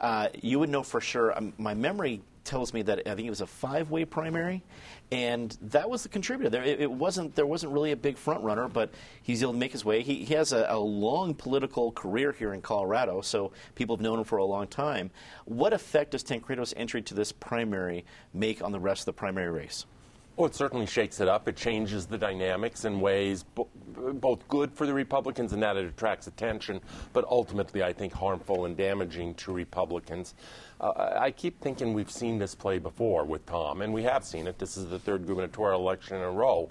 uh, 0.00 0.28
you 0.42 0.58
would 0.58 0.70
know 0.70 0.82
for 0.82 1.00
sure. 1.00 1.36
Um, 1.38 1.52
my 1.56 1.72
memory 1.72 2.20
tells 2.42 2.74
me 2.74 2.82
that 2.82 3.06
I 3.06 3.14
think 3.14 3.28
it 3.28 3.30
was 3.30 3.40
a 3.40 3.46
five-way 3.46 4.06
primary, 4.06 4.64
and 5.12 5.56
that 5.62 5.88
was 5.88 6.02
the 6.02 6.08
contributor. 6.08 6.50
There, 6.50 6.64
it, 6.64 6.80
it, 6.80 6.90
wasn't 6.90 7.36
there 7.36 7.46
wasn't 7.46 7.72
really 7.74 7.92
a 7.92 7.96
big 7.96 8.18
front 8.18 8.42
runner, 8.42 8.66
but 8.66 8.90
he's 9.22 9.40
able 9.40 9.52
to 9.52 9.58
make 9.58 9.70
his 9.70 9.84
way. 9.84 10.02
He, 10.02 10.24
he 10.24 10.34
has 10.34 10.52
a, 10.52 10.66
a, 10.68 10.78
long 10.78 11.32
political 11.32 11.92
career 11.92 12.32
here 12.32 12.54
in 12.54 12.60
Colorado, 12.60 13.20
so 13.20 13.52
people 13.76 13.94
have 13.94 14.02
known 14.02 14.18
him 14.18 14.24
for 14.24 14.38
a 14.38 14.44
long 14.44 14.66
time. 14.66 15.12
What 15.44 15.72
effect 15.72 16.10
does 16.10 16.24
Tancredo's 16.24 16.74
entry 16.76 17.02
to 17.02 17.14
this 17.14 17.30
primary 17.30 18.04
make 18.34 18.64
on 18.64 18.72
the 18.72 18.80
rest 18.80 19.02
of 19.02 19.06
the 19.06 19.12
primary 19.12 19.50
race? 19.50 19.86
Well, 20.38 20.46
it 20.46 20.54
certainly 20.54 20.86
shakes 20.86 21.18
it 21.18 21.26
up. 21.26 21.48
It 21.48 21.56
changes 21.56 22.06
the 22.06 22.16
dynamics 22.16 22.84
in 22.84 23.00
ways 23.00 23.42
bo- 23.42 23.66
both 23.74 24.46
good 24.46 24.72
for 24.72 24.86
the 24.86 24.94
Republicans 24.94 25.52
in 25.52 25.58
that 25.60 25.76
it 25.76 25.84
attracts 25.84 26.28
attention, 26.28 26.80
but 27.12 27.24
ultimately, 27.24 27.82
I 27.82 27.92
think, 27.92 28.12
harmful 28.12 28.64
and 28.64 28.76
damaging 28.76 29.34
to 29.34 29.52
Republicans. 29.52 30.34
Uh, 30.80 31.16
I 31.18 31.32
keep 31.32 31.60
thinking 31.60 31.92
we've 31.92 32.08
seen 32.08 32.38
this 32.38 32.54
play 32.54 32.78
before 32.78 33.24
with 33.24 33.46
Tom, 33.46 33.82
and 33.82 33.92
we 33.92 34.04
have 34.04 34.24
seen 34.24 34.46
it. 34.46 34.60
This 34.60 34.76
is 34.76 34.86
the 34.86 35.00
third 35.00 35.26
gubernatorial 35.26 35.80
election 35.80 36.18
in 36.18 36.22
a 36.22 36.30
row. 36.30 36.70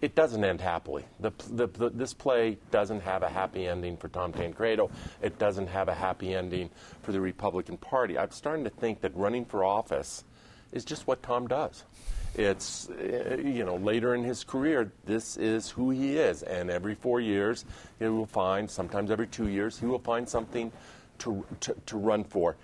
It 0.00 0.14
doesn't 0.14 0.44
end 0.44 0.60
happily. 0.60 1.04
The, 1.18 1.32
the, 1.50 1.66
the, 1.66 1.90
this 1.90 2.14
play 2.14 2.58
doesn't 2.70 3.00
have 3.00 3.24
a 3.24 3.28
happy 3.28 3.66
ending 3.66 3.96
for 3.96 4.06
Tom 4.06 4.32
Tancredo. 4.32 4.88
It 5.20 5.36
doesn't 5.36 5.66
have 5.66 5.88
a 5.88 5.94
happy 5.94 6.32
ending 6.32 6.70
for 7.02 7.10
the 7.10 7.20
Republican 7.20 7.76
Party. 7.76 8.16
I'm 8.16 8.30
starting 8.30 8.62
to 8.62 8.70
think 8.70 9.00
that 9.00 9.16
running 9.16 9.44
for 9.44 9.64
office 9.64 10.22
is 10.70 10.84
just 10.84 11.08
what 11.08 11.24
Tom 11.24 11.48
does. 11.48 11.82
It's, 12.34 12.88
uh, 12.90 13.38
you 13.42 13.64
know, 13.64 13.76
later 13.76 14.14
in 14.14 14.22
his 14.22 14.44
career, 14.44 14.92
this 15.04 15.36
is 15.36 15.70
who 15.70 15.90
he 15.90 16.16
is. 16.16 16.42
And 16.42 16.70
every 16.70 16.94
four 16.94 17.20
years, 17.20 17.64
he 17.98 18.06
will 18.06 18.26
find, 18.26 18.70
sometimes 18.70 19.10
every 19.10 19.26
two 19.26 19.48
years, 19.48 19.78
he 19.78 19.86
will 19.86 19.98
find 19.98 20.28
something 20.28 20.70
to, 21.18 21.44
to, 21.60 21.74
to 21.86 21.96
run 21.96 22.24
for. 22.24 22.56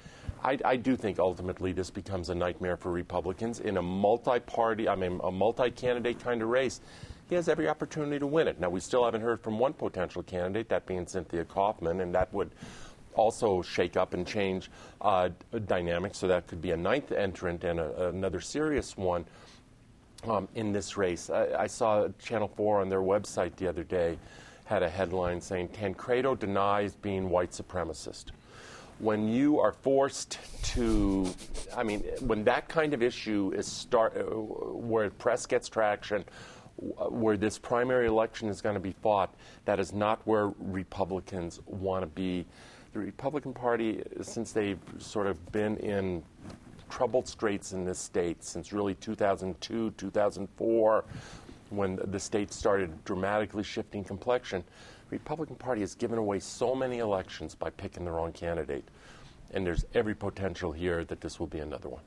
I, 0.43 0.59
I, 0.65 0.77
do 0.77 0.97
think 0.97 1.19
ultimately 1.19 1.73
this 1.73 1.91
becomes 1.91 2.31
a 2.31 2.35
nightmare 2.35 2.77
for 2.77 2.93
Republicans 2.93 3.61
in 3.61 3.77
a 3.77 3.83
multi 3.83 4.39
party, 4.39 4.89
I 4.89 4.95
mean, 4.95 5.21
a 5.25 5.31
multi 5.31 5.71
candidate 5.71 6.21
kind 6.21 6.43
of 6.43 6.49
race. 6.49 6.81
He 7.29 7.35
has 7.35 7.49
every 7.49 7.69
opportunity 7.69 8.21
to 8.21 8.27
win 8.27 8.47
it. 8.47 8.61
Now, 8.61 8.71
we 8.71 8.79
still 8.79 9.05
haven't 9.05 9.23
heard 9.23 9.41
from 9.41 9.59
one 9.59 9.73
potential 9.73 10.23
candidate, 10.23 10.69
that 10.69 10.87
being 10.87 11.07
Cynthia 11.07 11.45
Coffman, 11.45 12.01
and 12.01 12.15
that 12.15 12.33
would 12.33 12.53
also 13.15 13.63
shake 13.63 13.97
up 13.97 14.15
and 14.15 14.27
change 14.27 14.71
uh, 15.01 15.31
dynamics. 15.67 16.19
So 16.19 16.29
that 16.29 16.47
could 16.47 16.63
be 16.63 16.71
a 16.71 16.77
ninth 16.77 17.11
entrant 17.11 17.65
and 17.65 17.81
a, 17.81 18.09
another 18.09 18.41
serious 18.41 18.97
one 18.97 19.25
um, 20.29 20.49
in 20.55 20.73
this 20.73 20.97
race. 20.97 21.31
I, 21.31 21.63
I, 21.63 21.67
saw 21.67 22.09
Channel 22.19 22.49
4 22.57 22.81
on 22.81 22.89
their 22.89 23.01
website 23.01 23.57
the 23.57 23.69
other 23.69 23.85
day 23.85 24.19
had 24.65 24.83
a 24.83 24.89
headline 24.89 25.41
saying 25.41 25.69
Tancredo 25.69 26.35
denies 26.35 26.95
being 26.95 27.31
white 27.31 27.53
supremacist. 27.53 28.27
When 28.99 29.29
you 29.29 29.61
are 29.61 29.73
forced 29.73 30.39
to, 30.75 31.29
I 31.77 31.83
mean, 31.83 32.01
when 32.21 32.45
that 32.45 32.69
kind 32.69 32.95
of 32.95 33.03
issue 33.03 33.53
is 33.55 33.67
start, 33.67 34.15
where 34.17 35.11
press 35.11 35.47
gets 35.47 35.69
traction, 35.69 36.25
where 36.77 37.37
this 37.37 37.59
primary 37.59 38.07
election 38.07 38.49
is 38.49 38.61
going 38.61 38.75
to 38.75 38.81
be 38.81 38.93
fought, 39.03 39.35
that 39.67 39.79
is 39.79 39.93
not 39.93 40.21
where 40.27 40.53
Republicans 40.59 41.61
want 41.67 42.03
to 42.03 42.07
be. 42.07 42.47
The 42.93 43.01
Republican 43.01 43.53
Party, 43.53 44.03
since 44.23 44.53
they've 44.53 44.81
sort 44.99 45.27
of 45.27 45.53
been 45.53 45.77
in 45.77 46.23
troubled 46.89 47.29
straits 47.29 47.73
in 47.73 47.85
this 47.85 47.99
state 47.99 48.43
since 48.45 48.73
really 48.73 48.95
2002, 48.95 49.91
2004, 49.91 51.05
when 51.71 51.99
the 52.05 52.21
state 52.21 52.53
started 52.53 53.05
dramatically 53.05 53.63
shifting 53.63 54.05
complexion. 54.05 54.63
The 55.11 55.17
Republican 55.17 55.57
Party 55.57 55.81
has 55.83 55.95
given 55.95 56.19
away 56.19 56.41
so 56.41 56.75
many 56.75 56.99
elections 56.99 57.55
by 57.55 57.71
picking 57.71 58.05
the 58.05 58.11
wrong 58.11 58.33
candidate. 58.33 58.85
And 59.53 59.65
there's 59.65 59.85
every 59.95 60.15
potential 60.15 60.73
here 60.73 61.05
that 61.05 61.21
this 61.21 61.39
will 61.39 61.47
be 61.47 61.61
another 61.61 61.89
one. 61.89 62.03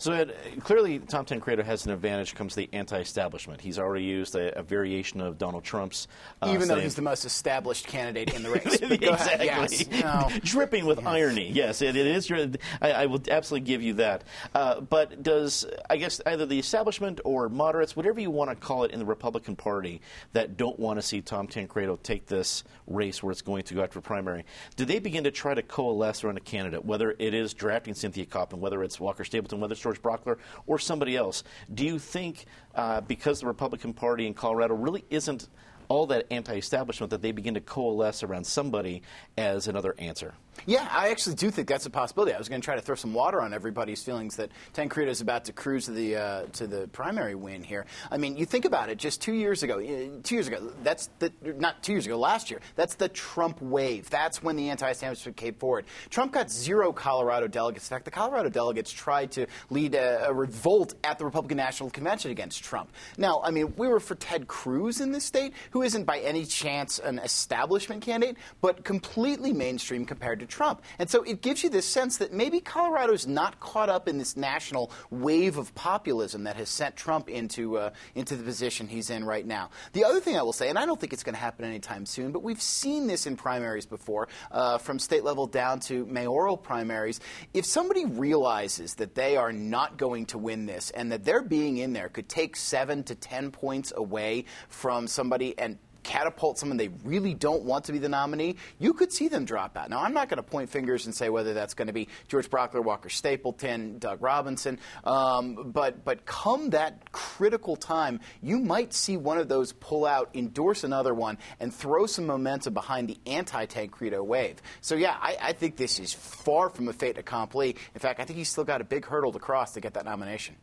So 0.00 0.12
it, 0.14 0.34
clearly, 0.64 0.98
Tom 0.98 1.26
Tancredo 1.26 1.62
has 1.62 1.84
an 1.84 1.92
advantage 1.92 2.34
comes 2.34 2.54
the 2.54 2.70
anti-establishment. 2.72 3.60
He's 3.60 3.78
already 3.78 4.04
used 4.04 4.34
a, 4.34 4.58
a 4.58 4.62
variation 4.62 5.20
of 5.20 5.36
Donald 5.36 5.62
Trump's, 5.62 6.08
uh, 6.40 6.52
even 6.54 6.68
though 6.68 6.80
he's 6.80 6.94
the 6.94 7.02
most 7.02 7.26
established 7.26 7.86
candidate 7.86 8.32
in 8.32 8.42
the 8.42 8.50
race. 8.50 8.80
exactly, 8.80 9.44
yes. 9.44 9.90
no. 9.90 10.30
dripping 10.42 10.86
with 10.86 11.00
yes. 11.00 11.06
irony. 11.06 11.50
Yes, 11.50 11.82
it, 11.82 11.96
it 11.96 12.06
is. 12.06 12.32
I, 12.80 12.92
I, 12.92 13.06
will 13.06 13.20
absolutely 13.30 13.66
give 13.66 13.82
you 13.82 13.92
that. 13.94 14.24
Uh, 14.54 14.80
but 14.80 15.22
does 15.22 15.66
I 15.90 15.98
guess 15.98 16.18
either 16.24 16.46
the 16.46 16.58
establishment 16.58 17.20
or 17.24 17.50
moderates, 17.50 17.94
whatever 17.94 18.20
you 18.20 18.30
want 18.30 18.48
to 18.48 18.56
call 18.56 18.84
it, 18.84 18.92
in 18.92 19.00
the 19.00 19.04
Republican 19.04 19.54
Party 19.54 20.00
that 20.32 20.56
don't 20.56 20.80
want 20.80 20.98
to 20.98 21.02
see 21.02 21.20
Tom 21.20 21.46
Tancredo 21.46 21.96
take 22.02 22.24
this 22.24 22.64
race 22.86 23.22
where 23.22 23.32
it's 23.32 23.42
going 23.42 23.64
to 23.64 23.74
go 23.74 23.82
after 23.82 24.00
primary, 24.00 24.46
do 24.76 24.86
they 24.86 24.98
begin 24.98 25.24
to 25.24 25.30
try 25.30 25.52
to 25.52 25.62
coalesce 25.62 26.24
around 26.24 26.38
a 26.38 26.40
candidate, 26.40 26.86
whether 26.86 27.14
it 27.18 27.34
is 27.34 27.52
drafting 27.52 27.92
Cynthia 27.92 28.24
Coffman, 28.24 28.60
whether 28.60 28.82
it's 28.82 28.98
Walker 28.98 29.24
Stapleton, 29.24 29.60
whether 29.60 29.72
it's 29.72 29.89
George 29.90 30.02
Brauchler 30.02 30.38
or 30.66 30.78
somebody 30.78 31.16
else. 31.16 31.42
Do 31.72 31.84
you 31.84 31.98
think 31.98 32.46
uh, 32.74 33.00
because 33.02 33.40
the 33.40 33.46
Republican 33.46 33.92
Party 33.92 34.26
in 34.26 34.34
Colorado 34.34 34.74
really 34.74 35.04
isn't 35.10 35.48
all 35.88 36.06
that 36.06 36.26
anti-establishment 36.30 37.10
that 37.10 37.20
they 37.20 37.32
begin 37.32 37.54
to 37.54 37.60
coalesce 37.60 38.22
around 38.22 38.44
somebody 38.44 39.02
as 39.36 39.66
another 39.66 39.94
answer? 39.98 40.34
Yeah, 40.66 40.86
I 40.90 41.08
actually 41.08 41.36
do 41.36 41.50
think 41.50 41.68
that's 41.68 41.86
a 41.86 41.90
possibility. 41.90 42.34
I 42.34 42.38
was 42.38 42.48
going 42.48 42.60
to 42.60 42.64
try 42.64 42.74
to 42.74 42.82
throw 42.82 42.94
some 42.94 43.14
water 43.14 43.40
on 43.40 43.54
everybody's 43.54 44.02
feelings 44.02 44.36
that 44.36 44.50
Tancredo 44.74 45.10
is 45.10 45.22
about 45.22 45.46
to 45.46 45.52
cruise 45.52 45.86
to 45.86 45.92
the 45.92 46.16
uh, 46.16 46.42
to 46.52 46.66
the 46.66 46.86
primary 46.88 47.34
win 47.34 47.62
here. 47.62 47.86
I 48.10 48.18
mean, 48.18 48.36
you 48.36 48.44
think 48.44 48.66
about 48.66 48.90
it. 48.90 48.98
Just 48.98 49.22
two 49.22 49.32
years 49.32 49.62
ago, 49.62 49.78
uh, 49.78 50.20
two 50.22 50.34
years 50.34 50.48
ago, 50.48 50.70
that's 50.82 51.08
the 51.18 51.32
not 51.42 51.82
two 51.82 51.92
years 51.92 52.04
ago, 52.04 52.18
last 52.18 52.50
year. 52.50 52.60
That's 52.76 52.94
the 52.94 53.08
Trump 53.08 53.62
wave. 53.62 54.10
That's 54.10 54.42
when 54.42 54.56
the 54.56 54.68
anti-establishment 54.68 55.36
came 55.36 55.54
forward. 55.54 55.86
Trump 56.10 56.32
got 56.32 56.50
zero 56.50 56.92
Colorado 56.92 57.46
delegates. 57.46 57.90
In 57.90 57.94
fact, 57.94 58.04
the 58.04 58.10
Colorado 58.10 58.50
delegates 58.50 58.92
tried 58.92 59.32
to 59.32 59.46
lead 59.70 59.94
a, 59.94 60.26
a 60.26 60.32
revolt 60.32 60.94
at 61.04 61.18
the 61.18 61.24
Republican 61.24 61.56
National 61.56 61.88
Convention 61.88 62.32
against 62.32 62.62
Trump. 62.62 62.90
Now, 63.16 63.40
I 63.42 63.50
mean, 63.50 63.72
we 63.76 63.88
were 63.88 64.00
for 64.00 64.14
Ted 64.14 64.46
Cruz 64.46 65.00
in 65.00 65.10
this 65.10 65.24
state, 65.24 65.54
who 65.70 65.82
isn't 65.82 66.04
by 66.04 66.18
any 66.18 66.44
chance 66.44 66.98
an 66.98 67.18
establishment 67.20 68.02
candidate, 68.02 68.36
but 68.60 68.84
completely 68.84 69.54
mainstream 69.54 70.04
compared 70.04 70.39
to 70.40 70.46
Trump. 70.46 70.82
And 70.98 71.08
so 71.08 71.22
it 71.22 71.40
gives 71.40 71.62
you 71.62 71.70
this 71.70 71.86
sense 71.86 72.18
that 72.18 72.32
maybe 72.32 72.60
Colorado's 72.60 73.26
not 73.26 73.60
caught 73.60 73.88
up 73.88 74.08
in 74.08 74.18
this 74.18 74.36
national 74.36 74.90
wave 75.10 75.56
of 75.56 75.74
populism 75.74 76.44
that 76.44 76.56
has 76.56 76.68
sent 76.68 76.96
Trump 76.96 77.28
into, 77.28 77.78
uh, 77.78 77.90
into 78.14 78.36
the 78.36 78.42
position 78.42 78.88
he's 78.88 79.10
in 79.10 79.24
right 79.24 79.46
now. 79.46 79.70
The 79.92 80.04
other 80.04 80.20
thing 80.20 80.36
I 80.36 80.42
will 80.42 80.52
say, 80.52 80.68
and 80.68 80.78
I 80.78 80.86
don't 80.86 81.00
think 81.00 81.12
it's 81.12 81.22
going 81.22 81.34
to 81.34 81.40
happen 81.40 81.64
anytime 81.64 82.06
soon, 82.06 82.32
but 82.32 82.42
we've 82.42 82.60
seen 82.60 83.06
this 83.06 83.26
in 83.26 83.36
primaries 83.36 83.86
before, 83.86 84.28
uh, 84.50 84.78
from 84.78 84.98
state 84.98 85.24
level 85.24 85.46
down 85.46 85.80
to 85.80 86.04
mayoral 86.06 86.56
primaries. 86.56 87.20
If 87.54 87.64
somebody 87.64 88.04
realizes 88.04 88.94
that 88.96 89.14
they 89.14 89.36
are 89.36 89.52
not 89.52 89.96
going 89.96 90.26
to 90.26 90.38
win 90.38 90.66
this 90.66 90.90
and 90.90 91.12
that 91.12 91.24
their 91.24 91.42
being 91.42 91.78
in 91.78 91.92
there 91.92 92.08
could 92.08 92.28
take 92.28 92.56
seven 92.56 93.04
to 93.04 93.14
ten 93.14 93.50
points 93.50 93.92
away 93.96 94.44
from 94.68 95.06
somebody 95.06 95.58
and 95.58 95.78
catapult 96.02 96.58
someone 96.58 96.76
they 96.76 96.90
really 97.04 97.34
don't 97.34 97.62
want 97.62 97.84
to 97.84 97.92
be 97.92 97.98
the 97.98 98.08
nominee, 98.08 98.56
you 98.78 98.92
could 98.92 99.12
see 99.12 99.28
them 99.28 99.44
drop 99.44 99.76
out. 99.76 99.90
Now, 99.90 100.02
I'm 100.02 100.14
not 100.14 100.28
going 100.28 100.36
to 100.38 100.42
point 100.42 100.70
fingers 100.70 101.06
and 101.06 101.14
say 101.14 101.28
whether 101.28 101.54
that's 101.54 101.74
going 101.74 101.86
to 101.86 101.92
be 101.92 102.08
George 102.28 102.48
Brauchler, 102.48 102.82
Walker 102.82 103.08
Stapleton, 103.08 103.98
Doug 103.98 104.22
Robinson, 104.22 104.78
um, 105.04 105.70
but 105.72 106.04
but 106.04 106.26
come 106.26 106.70
that 106.70 107.12
critical 107.12 107.76
time, 107.76 108.20
you 108.42 108.58
might 108.58 108.92
see 108.92 109.16
one 109.16 109.38
of 109.38 109.48
those 109.48 109.72
pull 109.72 110.06
out, 110.06 110.30
endorse 110.34 110.84
another 110.84 111.14
one, 111.14 111.38
and 111.58 111.74
throw 111.74 112.06
some 112.06 112.26
momentum 112.26 112.74
behind 112.74 113.08
the 113.08 113.18
anti-Tancredo 113.26 114.22
wave. 114.22 114.60
So 114.80 114.94
yeah, 114.94 115.16
I, 115.20 115.36
I 115.40 115.52
think 115.52 115.76
this 115.76 115.98
is 115.98 116.12
far 116.12 116.70
from 116.70 116.88
a 116.88 116.92
fait 116.92 117.18
accompli. 117.18 117.76
In 117.94 118.00
fact, 118.00 118.20
I 118.20 118.24
think 118.24 118.38
he's 118.38 118.48
still 118.48 118.64
got 118.64 118.80
a 118.80 118.84
big 118.84 119.04
hurdle 119.04 119.32
to 119.32 119.38
cross 119.38 119.72
to 119.72 119.80
get 119.80 119.94
that 119.94 120.04
nomination. 120.04 120.56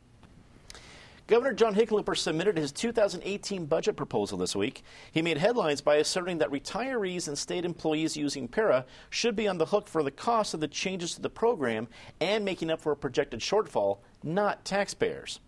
Governor 1.27 1.53
John 1.53 1.75
Hickenlooper 1.75 2.15
submitted 2.15 2.57
his 2.57 2.71
2018 2.71 3.65
budget 3.65 3.97
proposal 3.97 4.37
this 4.37 4.55
week. 4.55 4.83
He 5.11 5.21
made 5.21 5.37
headlines 5.37 5.81
by 5.81 5.95
asserting 5.97 6.37
that 6.37 6.49
retirees 6.49 7.27
and 7.27 7.37
state 7.37 7.65
employees 7.65 8.15
using 8.15 8.47
PERA 8.47 8.85
should 9.09 9.35
be 9.35 9.45
on 9.45 9.57
the 9.57 9.65
hook 9.65 9.89
for 9.89 10.03
the 10.03 10.11
cost 10.11 10.53
of 10.53 10.61
the 10.61 10.69
changes 10.69 11.15
to 11.15 11.21
the 11.21 11.29
program 11.29 11.89
and 12.21 12.45
making 12.45 12.71
up 12.71 12.79
for 12.79 12.93
a 12.93 12.95
projected 12.95 13.41
shortfall, 13.41 13.97
not 14.23 14.63
taxpayers. 14.63 15.41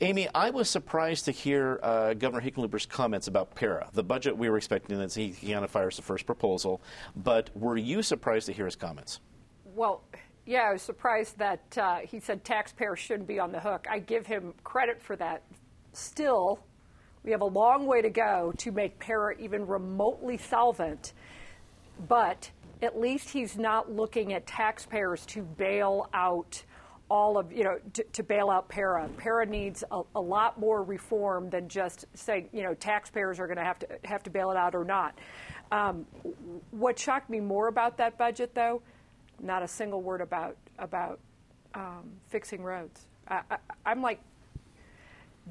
Amy, 0.00 0.28
I 0.34 0.50
was 0.50 0.68
surprised 0.68 1.26
to 1.26 1.30
hear 1.30 1.78
uh, 1.84 2.14
Governor 2.14 2.42
Hickenlooper's 2.42 2.84
comments 2.84 3.28
about 3.28 3.54
PERA. 3.54 3.88
The 3.92 4.02
budget 4.02 4.36
we 4.36 4.50
were 4.50 4.56
expecting 4.56 4.98
that 4.98 5.14
he, 5.14 5.28
he 5.28 5.54
fires 5.68 5.94
the 5.94 6.02
first 6.02 6.26
proposal, 6.26 6.82
but 7.14 7.56
were 7.56 7.76
you 7.76 8.02
surprised 8.02 8.46
to 8.46 8.52
hear 8.52 8.64
his 8.64 8.76
comments? 8.76 9.20
Well, 9.64 10.02
yeah, 10.46 10.62
I 10.62 10.72
was 10.72 10.82
surprised 10.82 11.38
that 11.38 11.78
uh, 11.78 11.96
he 11.98 12.20
said 12.20 12.44
taxpayers 12.44 13.00
shouldn't 13.00 13.26
be 13.26 13.40
on 13.40 13.50
the 13.50 13.60
hook. 13.60 13.86
I 13.90 13.98
give 13.98 14.26
him 14.26 14.54
credit 14.62 15.02
for 15.02 15.16
that. 15.16 15.42
Still, 15.92 16.60
we 17.24 17.32
have 17.32 17.40
a 17.40 17.46
long 17.46 17.86
way 17.86 18.00
to 18.00 18.10
go 18.10 18.52
to 18.58 18.70
make 18.70 18.98
PERA 19.00 19.36
even 19.38 19.66
remotely 19.66 20.38
solvent, 20.38 21.12
but 22.08 22.50
at 22.80 22.98
least 22.98 23.30
he's 23.30 23.58
not 23.58 23.90
looking 23.90 24.32
at 24.32 24.46
taxpayers 24.46 25.26
to 25.26 25.42
bail 25.42 26.08
out 26.14 26.62
all 27.08 27.38
of, 27.38 27.52
you 27.52 27.64
know, 27.64 27.78
to, 27.94 28.04
to 28.04 28.22
bail 28.22 28.48
out 28.48 28.68
PERA. 28.68 29.08
PERA 29.16 29.46
needs 29.46 29.82
a, 29.90 30.02
a, 30.14 30.20
lot 30.20 30.58
more 30.58 30.82
reform 30.82 31.50
than 31.50 31.68
just 31.68 32.04
saying, 32.14 32.48
you 32.52 32.62
know, 32.62 32.74
taxpayers 32.74 33.38
are 33.38 33.46
going 33.46 33.58
to 33.58 33.64
have 33.64 33.78
to 33.78 33.88
have 34.04 34.22
to 34.24 34.30
bail 34.30 34.50
it 34.50 34.56
out 34.56 34.74
or 34.74 34.84
not. 34.84 35.18
Um, 35.70 36.06
what 36.70 36.98
shocked 36.98 37.30
me 37.30 37.40
more 37.40 37.68
about 37.68 37.96
that 37.98 38.18
budget, 38.18 38.54
though, 38.54 38.82
not 39.40 39.62
a 39.62 39.68
single 39.68 40.02
word 40.02 40.20
about 40.20 40.56
about 40.78 41.18
um, 41.74 42.10
fixing 42.28 42.62
roads. 42.62 43.06
I, 43.28 43.42
am 43.84 44.02
like, 44.02 44.20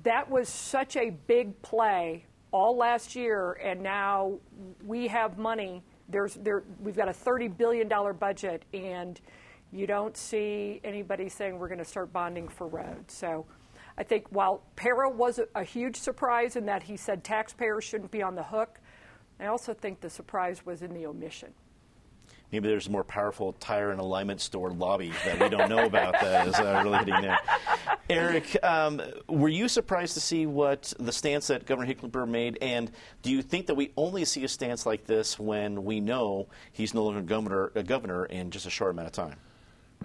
that 0.04 0.30
was 0.30 0.50
such 0.50 0.96
a 0.96 1.10
big 1.10 1.62
play 1.62 2.26
all 2.52 2.78
last 2.78 3.16
year, 3.16 3.54
and 3.54 3.82
now 3.82 4.40
we 4.86 5.08
have 5.08 5.38
money. 5.38 5.84
There's 6.10 6.36
there 6.36 6.64
we've 6.82 6.96
got 6.96 7.10
a 7.10 7.14
30 7.14 7.50
billion 7.50 7.88
dollar 7.88 8.14
budget, 8.14 8.64
and 8.74 9.20
you 9.72 9.88
don't 9.88 10.16
see 10.16 10.80
anybody 10.84 11.30
saying 11.30 11.58
we're 11.60 11.68
going 11.68 11.80
to 11.80 11.86
start 11.86 12.12
bonding 12.14 12.48
for 12.48 12.68
roads. 12.68 13.14
So. 13.14 13.46
I 13.98 14.04
think 14.04 14.28
while 14.30 14.62
PERA 14.76 15.10
was 15.10 15.40
a, 15.40 15.48
a 15.56 15.64
huge 15.64 15.96
surprise 15.96 16.58
in 16.58 16.66
that 16.66 16.84
he 16.84 16.98
said 16.98 17.24
taxpayers 17.24 17.86
shouldn't 17.86 18.12
be 18.12 18.22
on 18.22 18.36
the 18.36 18.44
hook, 18.44 18.78
I 19.40 19.46
also 19.46 19.74
think 19.74 20.02
the 20.02 20.10
surprise 20.10 20.66
was 20.66 20.82
in 20.82 20.94
the 20.94 21.06
omission 21.06 21.54
maybe 22.56 22.70
there's 22.70 22.88
a 22.88 22.92
more 22.92 23.04
powerful 23.04 23.52
tire 23.54 23.92
and 23.92 24.00
alignment 24.00 24.40
store 24.40 24.72
lobby 24.72 25.12
that 25.26 25.40
we 25.40 25.50
don't 25.50 25.70
know 25.70 25.86
about 25.86 26.14
that 26.14 26.48
is 26.48 26.56
uh, 26.56 26.82
really 26.86 26.98
hitting 27.00 27.22
there. 27.22 27.38
Eric, 28.10 28.56
um, 28.64 29.02
were 29.28 29.50
you 29.50 29.68
surprised 29.68 30.14
to 30.14 30.22
see 30.22 30.46
what 30.46 30.94
the 31.00 31.12
stance 31.12 31.48
that 31.48 31.66
Governor 31.66 31.94
Hickenlooper 31.94 32.26
made? 32.28 32.58
And 32.62 32.90
do 33.24 33.32
you 33.32 33.42
think 33.42 33.68
that 33.68 33.76
we 33.76 33.92
only 33.98 34.24
see 34.24 34.46
a 34.46 34.48
stance 34.48 34.86
like 34.86 35.06
this 35.06 35.38
when 35.38 35.84
we 35.84 36.00
know 36.00 36.48
he's 36.72 36.94
no 36.94 37.04
longer 37.04 37.22
governor, 37.22 37.74
a 37.76 37.84
governor 37.84 38.26
in 38.26 38.52
just 38.52 38.66
a 38.66 38.70
short 38.70 38.92
amount 38.92 39.08
of 39.08 39.14
time? 39.14 39.36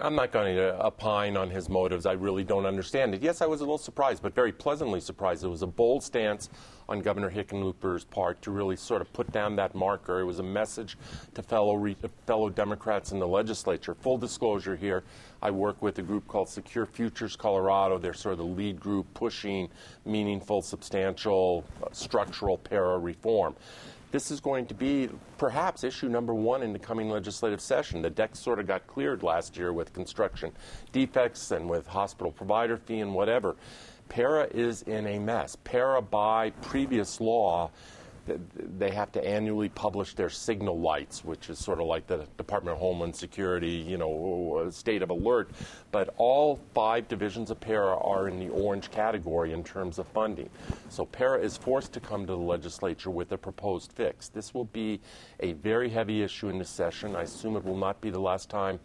I'm 0.02 0.14
not 0.14 0.32
going 0.32 0.56
to 0.56 0.84
opine 0.84 1.36
on 1.36 1.50
his 1.50 1.68
motives. 1.68 2.06
I 2.06 2.12
really 2.12 2.44
don't 2.44 2.64
understand 2.64 3.14
it. 3.14 3.22
Yes, 3.22 3.42
I 3.42 3.46
was 3.46 3.60
a 3.60 3.64
little 3.64 3.78
surprised, 3.78 4.22
but 4.22 4.34
very 4.34 4.52
pleasantly 4.52 5.00
surprised. 5.00 5.44
It 5.44 5.48
was 5.48 5.62
a 5.62 5.66
bold 5.66 6.02
stance 6.02 6.48
on 6.88 7.00
Governor 7.00 7.30
Hickenlooper's 7.30 8.04
part 8.04 8.40
to 8.42 8.50
really 8.50 8.76
sort 8.76 9.02
of 9.02 9.12
put 9.12 9.30
down 9.30 9.56
that 9.56 9.74
marker. 9.74 10.20
It 10.20 10.24
was 10.24 10.38
a 10.38 10.44
message 10.44 10.96
to 11.34 11.42
fellow 11.42 11.94
fellow 12.26 12.48
Democrats 12.48 13.12
in 13.12 13.18
the 13.18 13.28
legislature. 13.28 13.94
Full 13.94 14.18
disclosure 14.18 14.74
here, 14.74 15.04
I 15.42 15.50
work 15.50 15.80
with 15.82 15.98
a 15.98 16.02
group 16.02 16.26
called 16.26 16.48
Secure 16.48 16.86
Futures 16.86 17.36
Colorado. 17.36 17.98
They're 17.98 18.14
sort 18.14 18.32
of 18.32 18.38
the 18.38 18.44
lead 18.44 18.80
group 18.80 19.06
pushing 19.12 19.68
meaningful, 20.04 20.62
substantial, 20.62 21.64
uh, 21.82 21.88
structural 21.92 22.58
PERA 22.58 22.98
reform. 22.98 23.54
This 24.12 24.32
is 24.32 24.40
going 24.40 24.66
to 24.66 24.74
be 24.74 25.08
perhaps 25.38 25.84
issue 25.84 26.08
number 26.08 26.34
one 26.34 26.62
in 26.62 26.72
the 26.72 26.80
coming 26.80 27.08
legislative 27.08 27.60
session. 27.60 28.02
The 28.02 28.10
deck 28.10 28.34
sort 28.34 28.58
of 28.58 28.66
got 28.66 28.88
cleared 28.88 29.22
last 29.22 29.56
year 29.56 29.72
with 29.72 29.92
construction 29.92 30.50
defects 30.90 31.52
and 31.52 31.70
with 31.70 31.86
hospital 31.86 32.32
provider 32.32 32.76
fee 32.76 32.98
and 32.98 33.14
whatever. 33.14 33.54
PERA 34.08 34.48
is 34.52 34.82
in 34.82 35.06
a 35.06 35.20
mess. 35.20 35.56
PERA, 35.62 36.02
by 36.02 36.50
previous 36.62 37.20
law, 37.20 37.70
they 38.78 38.90
have 38.90 39.10
to 39.12 39.26
annually 39.26 39.68
publish 39.68 40.14
their 40.14 40.30
signal 40.30 40.78
lights, 40.78 41.24
which 41.24 41.50
is 41.50 41.58
sort 41.58 41.80
of 41.80 41.86
like 41.86 42.06
the 42.06 42.26
Department 42.36 42.74
of 42.74 42.80
Homeland 42.80 43.14
Security, 43.16 43.68
you 43.68 43.98
know, 43.98 44.68
state 44.70 45.02
of 45.02 45.10
alert. 45.10 45.50
But 45.92 46.14
all 46.16 46.60
five 46.74 47.08
divisions 47.08 47.50
of 47.50 47.60
PERA 47.60 47.96
are 47.98 48.28
in 48.28 48.38
the 48.38 48.48
orange 48.48 48.90
category 48.90 49.52
in 49.52 49.64
terms 49.64 49.98
of 49.98 50.06
funding. 50.08 50.48
So 50.88 51.04
PERA 51.06 51.40
is 51.40 51.56
forced 51.56 51.92
to 51.94 52.00
come 52.00 52.26
to 52.26 52.32
the 52.32 52.38
legislature 52.38 53.10
with 53.10 53.32
a 53.32 53.38
proposed 53.38 53.92
fix. 53.92 54.28
This 54.28 54.54
will 54.54 54.66
be 54.66 55.00
a 55.40 55.52
very 55.54 55.88
heavy 55.88 56.22
issue 56.22 56.48
in 56.48 56.58
this 56.58 56.70
session. 56.70 57.16
I 57.16 57.22
assume 57.22 57.56
it 57.56 57.64
will 57.64 57.76
not 57.76 58.00
be 58.00 58.10
the 58.10 58.20
last 58.20 58.50
time 58.50 58.80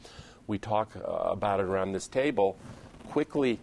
we 0.47 0.57
talk 0.57 0.95
uh, 0.95 1.01
about 1.09 1.59
it 1.59 1.65
around 1.65 1.91
this 1.91 2.07
table. 2.07 2.57
Quickly, 3.09 3.59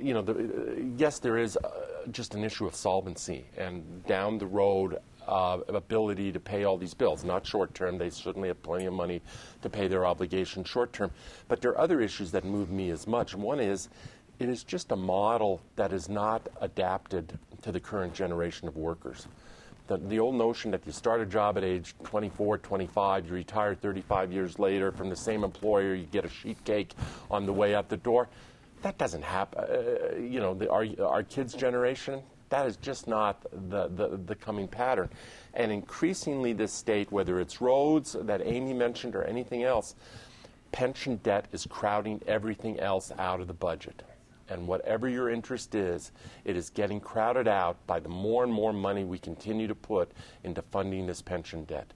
you 0.00 0.14
know, 0.14 0.22
the, 0.22 0.32
uh, 0.32 0.82
yes, 0.96 1.18
there 1.18 1.38
is. 1.38 1.56
Uh, 1.56 1.70
just 2.12 2.34
an 2.34 2.44
issue 2.44 2.66
of 2.66 2.74
solvency 2.74 3.44
and 3.56 4.04
down 4.06 4.38
the 4.38 4.46
road 4.46 4.98
uh, 5.26 5.58
ability 5.68 6.32
to 6.32 6.40
pay 6.40 6.64
all 6.64 6.76
these 6.76 6.94
bills. 6.94 7.24
Not 7.24 7.46
short 7.46 7.74
term, 7.74 7.98
they 7.98 8.10
certainly 8.10 8.48
have 8.48 8.62
plenty 8.62 8.86
of 8.86 8.92
money 8.92 9.20
to 9.62 9.70
pay 9.70 9.88
their 9.88 10.06
obligations 10.06 10.68
short 10.68 10.92
term. 10.92 11.10
But 11.48 11.60
there 11.60 11.72
are 11.72 11.78
other 11.78 12.00
issues 12.00 12.30
that 12.32 12.44
move 12.44 12.70
me 12.70 12.90
as 12.90 13.06
much. 13.06 13.34
One 13.34 13.60
is 13.60 13.88
it 14.38 14.48
is 14.48 14.64
just 14.64 14.92
a 14.92 14.96
model 14.96 15.62
that 15.76 15.92
is 15.92 16.08
not 16.08 16.48
adapted 16.60 17.38
to 17.62 17.72
the 17.72 17.80
current 17.80 18.14
generation 18.14 18.68
of 18.68 18.76
workers. 18.76 19.26
The, 19.88 19.98
the, 19.98 20.18
old 20.18 20.34
notion 20.34 20.72
that 20.72 20.84
you 20.84 20.90
start 20.90 21.20
a 21.20 21.26
job 21.26 21.56
at 21.56 21.64
age 21.64 21.94
24, 22.02 22.58
25, 22.58 23.26
you 23.26 23.32
retire 23.32 23.74
35 23.74 24.32
years 24.32 24.58
later 24.58 24.90
from 24.90 25.08
the 25.08 25.16
same 25.16 25.44
employer, 25.44 25.94
you 25.94 26.06
get 26.06 26.24
a 26.24 26.28
sheet 26.28 26.62
cake 26.64 26.92
on 27.30 27.46
the 27.46 27.52
way 27.52 27.74
out 27.74 27.88
the 27.88 27.96
door 27.96 28.28
that 28.86 28.98
doesn't 28.98 29.24
happen. 29.24 29.64
Uh, 29.64 30.16
you 30.16 30.38
know, 30.38 30.54
the, 30.54 30.70
our, 30.70 30.86
our 31.04 31.24
kids' 31.24 31.54
generation, 31.54 32.22
that 32.50 32.66
is 32.66 32.76
just 32.76 33.08
not 33.08 33.44
the, 33.68 33.88
the, 33.88 34.16
the, 34.24 34.36
coming 34.36 34.68
pattern. 34.68 35.10
And 35.54 35.72
increasingly, 35.72 36.52
this 36.52 36.72
state, 36.72 37.10
whether 37.10 37.40
it's 37.40 37.60
roads 37.60 38.14
that 38.20 38.42
Amy 38.44 38.74
mentioned 38.74 39.16
or 39.16 39.24
anything 39.24 39.64
else, 39.64 39.96
pension 40.70 41.16
debt 41.24 41.46
is 41.50 41.66
crowding 41.68 42.22
everything 42.28 42.78
else 42.78 43.10
out 43.18 43.40
of 43.40 43.48
the 43.48 43.54
budget. 43.54 44.04
And 44.48 44.68
whatever 44.68 45.08
your 45.08 45.30
interest 45.30 45.74
is, 45.74 46.12
it 46.44 46.56
is 46.56 46.70
getting 46.70 47.00
crowded 47.00 47.48
out 47.48 47.84
by 47.88 47.98
the 47.98 48.08
more 48.08 48.44
and 48.44 48.52
more 48.52 48.72
money 48.72 49.02
we 49.02 49.18
continue 49.18 49.66
to 49.66 49.74
put 49.74 50.12
into 50.44 50.62
funding 50.62 51.08
this 51.08 51.22
pension 51.22 51.64
debt. 51.64 51.92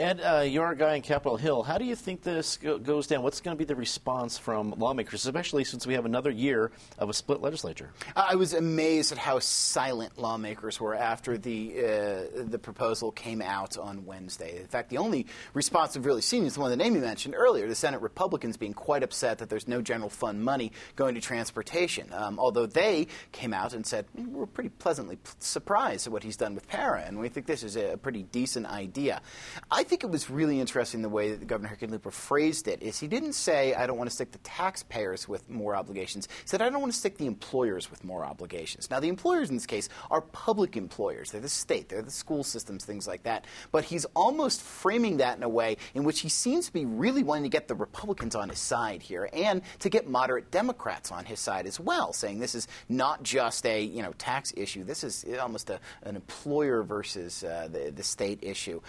Ed, 0.00 0.20
uh, 0.22 0.40
you're 0.40 0.70
a 0.70 0.76
guy 0.76 0.94
in 0.94 1.02
Capitol 1.02 1.36
Hill. 1.36 1.62
How 1.62 1.76
do 1.76 1.84
you 1.84 1.94
think 1.94 2.22
this 2.22 2.56
go- 2.56 2.78
goes 2.78 3.06
down? 3.06 3.22
What's 3.22 3.42
going 3.42 3.54
to 3.54 3.58
be 3.58 3.66
the 3.66 3.76
response 3.76 4.38
from 4.38 4.74
lawmakers, 4.78 5.26
especially 5.26 5.62
since 5.62 5.86
we 5.86 5.92
have 5.92 6.06
another 6.06 6.30
year 6.30 6.70
of 6.98 7.10
a 7.10 7.12
split 7.12 7.42
legislature? 7.42 7.90
I 8.16 8.34
was 8.34 8.54
amazed 8.54 9.12
at 9.12 9.18
how 9.18 9.40
silent 9.40 10.16
lawmakers 10.16 10.80
were 10.80 10.94
after 10.94 11.36
the 11.36 11.84
uh, 11.84 12.44
the 12.46 12.58
proposal 12.58 13.12
came 13.12 13.42
out 13.42 13.76
on 13.76 14.06
Wednesday. 14.06 14.60
In 14.60 14.68
fact, 14.68 14.88
the 14.88 14.96
only 14.96 15.26
response 15.52 15.94
we've 15.94 16.06
really 16.06 16.22
seen 16.22 16.46
is 16.46 16.54
the 16.54 16.60
one 16.60 16.70
that 16.76 16.82
Amy 16.82 17.00
mentioned 17.00 17.34
earlier: 17.36 17.68
the 17.68 17.74
Senate 17.74 18.00
Republicans 18.00 18.56
being 18.56 18.72
quite 18.72 19.02
upset 19.02 19.36
that 19.36 19.50
there's 19.50 19.68
no 19.68 19.82
general 19.82 20.08
fund 20.08 20.42
money 20.42 20.72
going 20.96 21.14
to 21.14 21.20
transportation. 21.20 22.10
Um, 22.14 22.38
although 22.38 22.64
they 22.64 23.06
came 23.32 23.52
out 23.52 23.74
and 23.74 23.86
said 23.86 24.06
we're 24.14 24.46
pretty 24.46 24.70
pleasantly 24.70 25.18
surprised 25.40 26.06
at 26.06 26.12
what 26.14 26.22
he's 26.22 26.38
done 26.38 26.54
with 26.54 26.66
PERA, 26.68 27.04
and 27.06 27.18
we 27.18 27.28
think 27.28 27.44
this 27.44 27.62
is 27.62 27.76
a 27.76 27.98
pretty 27.98 28.22
decent 28.22 28.64
idea. 28.64 29.20
I 29.70 29.84
think 29.90 30.04
it 30.04 30.10
was 30.10 30.30
really 30.30 30.60
interesting 30.60 31.02
the 31.02 31.08
way 31.08 31.34
that 31.34 31.44
Governor 31.48 31.76
Hickenlooper 31.76 32.12
phrased 32.12 32.68
it. 32.68 32.80
Is 32.80 33.00
he 33.00 33.08
didn't 33.08 33.32
say, 33.32 33.74
"I 33.74 33.88
don't 33.88 33.98
want 33.98 34.08
to 34.08 34.14
stick 34.14 34.30
the 34.30 34.38
taxpayers 34.38 35.28
with 35.28 35.50
more 35.50 35.74
obligations." 35.74 36.28
He 36.42 36.46
said, 36.46 36.62
"I 36.62 36.70
don't 36.70 36.80
want 36.80 36.92
to 36.92 36.98
stick 36.98 37.18
the 37.18 37.26
employers 37.26 37.90
with 37.90 38.04
more 38.04 38.24
obligations." 38.24 38.88
Now, 38.88 39.00
the 39.00 39.08
employers 39.08 39.50
in 39.50 39.56
this 39.56 39.66
case 39.66 39.88
are 40.08 40.20
public 40.20 40.76
employers. 40.76 41.32
They're 41.32 41.40
the 41.40 41.48
state, 41.48 41.88
they're 41.88 42.02
the 42.02 42.10
school 42.10 42.44
systems, 42.44 42.84
things 42.84 43.08
like 43.08 43.24
that. 43.24 43.46
But 43.72 43.82
he's 43.82 44.04
almost 44.14 44.62
framing 44.62 45.16
that 45.16 45.36
in 45.36 45.42
a 45.42 45.48
way 45.48 45.76
in 45.94 46.04
which 46.04 46.20
he 46.20 46.28
seems 46.28 46.66
to 46.66 46.72
be 46.72 46.86
really 46.86 47.24
wanting 47.24 47.42
to 47.42 47.48
get 47.48 47.66
the 47.66 47.74
Republicans 47.74 48.36
on 48.36 48.48
his 48.48 48.60
side 48.60 49.02
here, 49.02 49.28
and 49.32 49.60
to 49.80 49.90
get 49.90 50.08
moderate 50.08 50.52
Democrats 50.52 51.10
on 51.10 51.24
his 51.24 51.40
side 51.40 51.66
as 51.66 51.80
well, 51.80 52.12
saying 52.12 52.38
this 52.38 52.54
is 52.54 52.68
not 52.88 53.24
just 53.24 53.66
a 53.66 53.82
you 53.82 54.02
know 54.02 54.12
tax 54.18 54.54
issue. 54.56 54.84
This 54.84 55.02
is 55.02 55.26
almost 55.42 55.68
a, 55.68 55.80
an 56.04 56.14
employer 56.14 56.84
versus 56.84 57.42
uh, 57.42 57.68
the, 57.72 57.90
the 57.90 58.04
state 58.04 58.38
issue. 58.42 58.80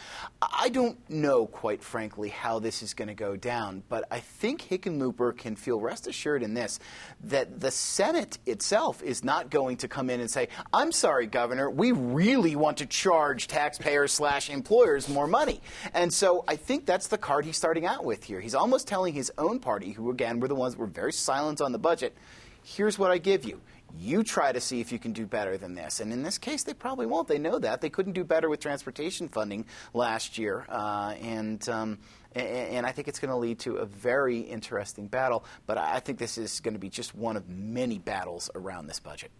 I 0.43 0.69
don't 0.69 0.90
don't 0.91 1.09
know, 1.09 1.45
quite 1.45 1.81
frankly, 1.81 2.29
how 2.29 2.59
this 2.59 2.81
is 2.83 2.93
going 2.93 3.07
to 3.07 3.13
go 3.13 3.35
down, 3.35 3.83
but 3.87 4.05
I 4.11 4.19
think 4.19 4.61
Hickenlooper 4.61 5.37
can 5.37 5.55
feel 5.55 5.79
rest 5.79 6.07
assured 6.07 6.43
in 6.43 6.53
this 6.53 6.79
that 7.23 7.59
the 7.59 7.71
Senate 7.71 8.37
itself 8.45 9.01
is 9.01 9.23
not 9.23 9.49
going 9.49 9.77
to 9.77 9.87
come 9.87 10.09
in 10.09 10.19
and 10.19 10.29
say, 10.29 10.49
I'm 10.73 10.91
sorry, 10.91 11.27
Governor, 11.27 11.69
we 11.69 11.91
really 11.93 12.55
want 12.55 12.77
to 12.77 12.85
charge 12.85 13.47
taxpayers 13.47 14.11
slash 14.11 14.49
employers 14.49 15.07
more 15.07 15.27
money. 15.27 15.61
And 15.93 16.13
so 16.13 16.43
I 16.47 16.57
think 16.57 16.85
that's 16.85 17.07
the 17.07 17.17
card 17.17 17.45
he's 17.45 17.57
starting 17.57 17.85
out 17.85 18.03
with 18.03 18.23
here. 18.23 18.41
He's 18.41 18.55
almost 18.55 18.87
telling 18.87 19.13
his 19.13 19.31
own 19.37 19.59
party, 19.59 19.91
who 19.91 20.11
again 20.11 20.39
were 20.39 20.47
the 20.49 20.55
ones 20.55 20.73
that 20.73 20.79
were 20.79 20.87
very 20.87 21.13
silent 21.13 21.61
on 21.61 21.71
the 21.71 21.79
budget, 21.79 22.15
here's 22.63 22.99
what 22.99 23.11
I 23.11 23.17
give 23.17 23.45
you. 23.45 23.61
You 23.97 24.23
try 24.23 24.51
to 24.51 24.61
see 24.61 24.79
if 24.79 24.91
you 24.91 24.99
can 24.99 25.13
do 25.13 25.25
better 25.25 25.57
than 25.57 25.75
this. 25.75 25.99
And 25.99 26.11
in 26.11 26.23
this 26.23 26.37
case, 26.37 26.63
they 26.63 26.73
probably 26.73 27.05
won't. 27.05 27.27
They 27.27 27.37
know 27.37 27.59
that. 27.59 27.81
They 27.81 27.89
couldn't 27.89 28.13
do 28.13 28.23
better 28.23 28.49
with 28.49 28.59
transportation 28.59 29.27
funding 29.27 29.65
last 29.93 30.37
year. 30.37 30.65
Uh, 30.69 31.15
and. 31.21 31.67
Um, 31.69 31.99
and 32.33 32.85
I 32.85 32.93
think 32.93 33.09
it's 33.09 33.19
going 33.19 33.31
to 33.31 33.35
lead 33.35 33.59
to 33.59 33.75
a 33.75 33.85
very 33.85 34.39
interesting 34.39 35.07
battle. 35.07 35.43
But 35.65 35.77
I 35.77 35.99
think 35.99 36.17
this 36.17 36.37
is 36.37 36.61
going 36.61 36.75
to 36.75 36.79
be 36.79 36.87
just 36.87 37.13
one 37.13 37.35
of 37.35 37.49
many 37.49 37.99
battles 37.99 38.49
around 38.55 38.87
this 38.87 39.01
budget. 39.01 39.31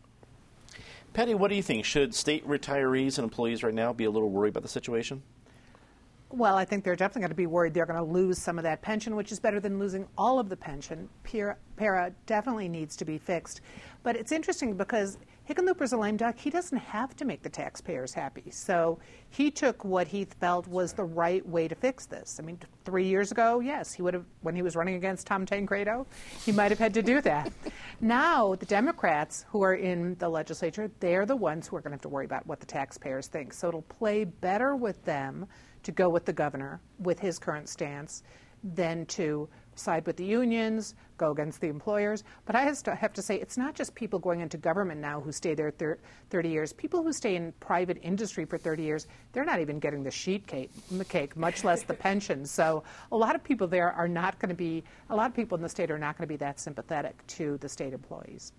Patty, 1.14 1.34
what 1.34 1.50
do 1.50 1.56
you 1.56 1.64
think? 1.64 1.86
Should 1.86 2.16
state 2.16 2.48
retirees 2.48 3.18
and 3.18 3.24
employees 3.24 3.64
right 3.64 3.74
now 3.74 3.92
be 3.94 4.06
a 4.06 4.12
little 4.12 4.30
worried 4.30 4.50
about 4.50 4.64
the 4.64 4.70
situation? 4.70 5.22
Well, 6.30 6.56
I 6.56 6.64
think 6.64 6.86
they're 6.86 6.96
definitely 6.96 7.22
going 7.22 7.32
to 7.32 7.36
be 7.36 7.48
worried 7.48 7.74
they're 7.74 7.86
going 7.86 8.00
to 8.00 8.10
lose 8.10 8.38
some 8.38 8.58
of 8.58 8.64
that 8.64 8.82
pension, 8.82 9.18
which 9.18 9.34
is 9.34 9.40
better 9.40 9.60
than 9.60 9.80
losing 9.80 10.08
all 10.18 10.40
of 10.40 10.48
the 10.48 10.56
pension. 10.56 11.10
PERA 11.24 12.14
definitely 12.26 12.70
needs 12.70 12.96
to 12.96 13.04
be 13.04 13.18
fixed. 13.18 13.60
But 14.04 14.16
it's 14.16 14.32
interesting 14.32 14.76
because 14.76 15.18
Hickenlooper's 15.48 15.94
a 15.94 15.98
lame 15.98 16.18
duck. 16.18 16.38
He 16.38 16.50
doesn't 16.50 16.78
have 16.78 17.16
to 17.18 17.26
make 17.26 17.42
the 17.42 17.50
taxpayers 17.50 18.14
happy. 18.14 18.50
So 18.52 19.00
he 19.30 19.52
took 19.52 19.84
what 19.84 20.08
he 20.08 20.26
felt 20.26 20.68
was 20.68 20.94
the 20.94 21.04
right 21.04 21.46
way 21.48 21.68
to 21.68 21.76
fix 21.76 22.06
this. 22.06 22.38
I 22.40 22.44
mean, 22.44 22.58
three 22.86 23.06
years 23.06 23.32
ago, 23.32 23.60
yes, 23.60 23.92
he 23.92 24.02
would 24.02 24.14
have, 24.14 24.26
when 24.42 24.56
he 24.56 24.62
was 24.62 24.76
running 24.76 24.96
against 24.96 25.28
Tom 25.28 25.46
Tancredo, 25.46 26.08
he 26.46 26.52
might 26.52 26.72
have 26.72 26.80
had 26.80 26.94
to 26.94 27.02
do 27.02 27.22
that. 27.22 27.52
now, 28.02 28.56
the 28.56 28.66
Democrats 28.66 29.46
who 29.50 29.62
are 29.62 29.76
in 29.76 30.16
the 30.20 30.30
legislature, 30.30 30.90
they're 31.00 31.26
the 31.26 31.36
ones 31.36 31.68
who 31.68 31.76
are 31.76 31.82
going 31.82 31.92
to 31.92 31.96
have 31.96 32.02
to 32.02 32.10
worry 32.10 32.26
about 32.26 32.46
what 32.48 32.60
the 32.60 32.66
taxpayers 32.66 33.28
think. 33.28 33.54
So 33.54 33.68
it'll 33.68 33.82
play 33.84 34.24
better 34.24 34.76
with 34.76 35.04
them 35.06 35.48
to 35.84 35.92
go 35.92 36.10
with 36.10 36.26
the 36.26 36.34
governor 36.34 36.80
with 37.00 37.20
his 37.20 37.40
current 37.40 37.68
stance 37.68 38.24
than 38.64 39.06
to 39.08 39.50
side 39.76 40.06
with 40.06 40.18
the 40.18 40.26
unions, 40.26 40.96
go 41.18 41.32
against 41.32 41.62
the 41.62 41.68
employers. 41.68 42.24
But 42.46 42.56
I 42.56 42.64
have 42.64 43.14
to 43.14 43.22
say, 43.22 43.36
it's 43.36 43.58
not 43.58 43.76
just 43.76 43.96
people 43.96 44.20
going 44.20 44.42
into 44.42 44.58
government 44.58 45.00
now 45.02 45.22
who 45.22 45.32
stay 45.32 45.54
there 45.54 45.72
30 46.30 46.50
years. 46.50 46.74
People 46.74 47.04
who 47.04 47.14
stay 47.14 47.36
in 47.36 47.54
private 47.60 47.98
industry 48.02 48.46
for 48.46 48.58
30 48.58 48.84
years, 48.84 49.08
they're 49.32 49.46
not 49.46 49.60
even 49.60 49.80
getting 49.80 50.04
the 50.04 50.12
sheet 50.12 50.46
cake, 50.48 50.72
cake 51.08 51.36
much 51.38 51.64
less 51.64 51.84
the 51.84 51.94
pension. 52.10 52.46
So 52.46 52.84
a 53.12 53.18
lot 53.18 53.36
of 53.36 53.44
people 53.44 53.68
there 53.68 53.92
are 53.92 54.08
not 54.08 54.40
going 54.40 54.50
to 54.50 54.56
be, 54.56 54.84
a 55.10 55.16
lot 55.16 55.30
of 55.30 55.36
people 55.36 55.56
in 55.56 55.62
the 55.62 55.70
state 55.70 55.92
are 55.92 56.00
not 56.00 56.18
going 56.18 56.28
to 56.28 56.32
be 56.32 56.38
that 56.38 56.60
sympathetic 56.60 57.26
to 57.28 57.58
the 57.58 57.70
state 57.70 57.94
employees. 57.94 58.54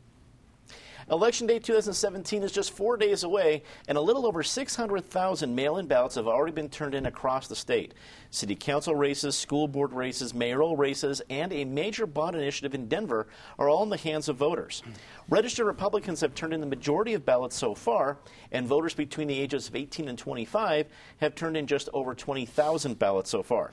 Election 1.11 1.47
Day 1.47 1.59
2017 1.59 2.43
is 2.43 2.53
just 2.53 2.71
four 2.71 2.97
days 2.97 3.25
away, 3.25 3.63
and 3.89 3.99
a 3.99 4.01
little 4.01 4.25
over 4.25 4.43
600,000 4.43 5.55
mail 5.55 5.77
in 5.79 5.87
ballots 5.87 6.15
have 6.15 6.29
already 6.29 6.53
been 6.53 6.69
turned 6.69 6.95
in 6.95 7.07
across 7.07 7.49
the 7.49 7.57
state. 7.57 7.93
City 8.31 8.55
council 8.55 8.95
races, 8.95 9.37
school 9.37 9.67
board 9.67 9.93
races, 9.93 10.33
mayoral 10.33 10.77
races, 10.77 11.21
and 11.29 11.53
a 11.53 11.65
major 11.65 12.07
bond 12.07 12.37
initiative 12.37 12.75
in 12.75 12.89
Denver 12.89 13.27
are 13.59 13.69
all 13.69 13.83
in 13.83 13.91
the 13.91 13.97
hands 13.97 14.29
of 14.29 14.37
voters. 14.37 14.83
Registered 15.29 15.67
Republicans 15.67 16.21
have 16.21 16.35
turned 16.35 16.55
in 16.55 16.61
the 16.61 16.67
majority 16.67 17.15
of 17.15 17.27
ballots 17.27 17.57
so 17.57 17.75
far, 17.75 18.19
and 18.53 18.67
voters 18.67 18.95
between 18.95 19.29
the 19.29 19.39
ages 19.39 19.69
of 19.69 19.77
18 19.77 20.09
and 20.09 20.19
25 20.19 20.87
have 21.19 21.35
turned 21.35 21.57
in 21.57 21.67
just 21.67 21.89
over 21.93 22.15
20,000 22.15 22.99
ballots 22.99 23.31
so 23.31 23.43
far. 23.43 23.73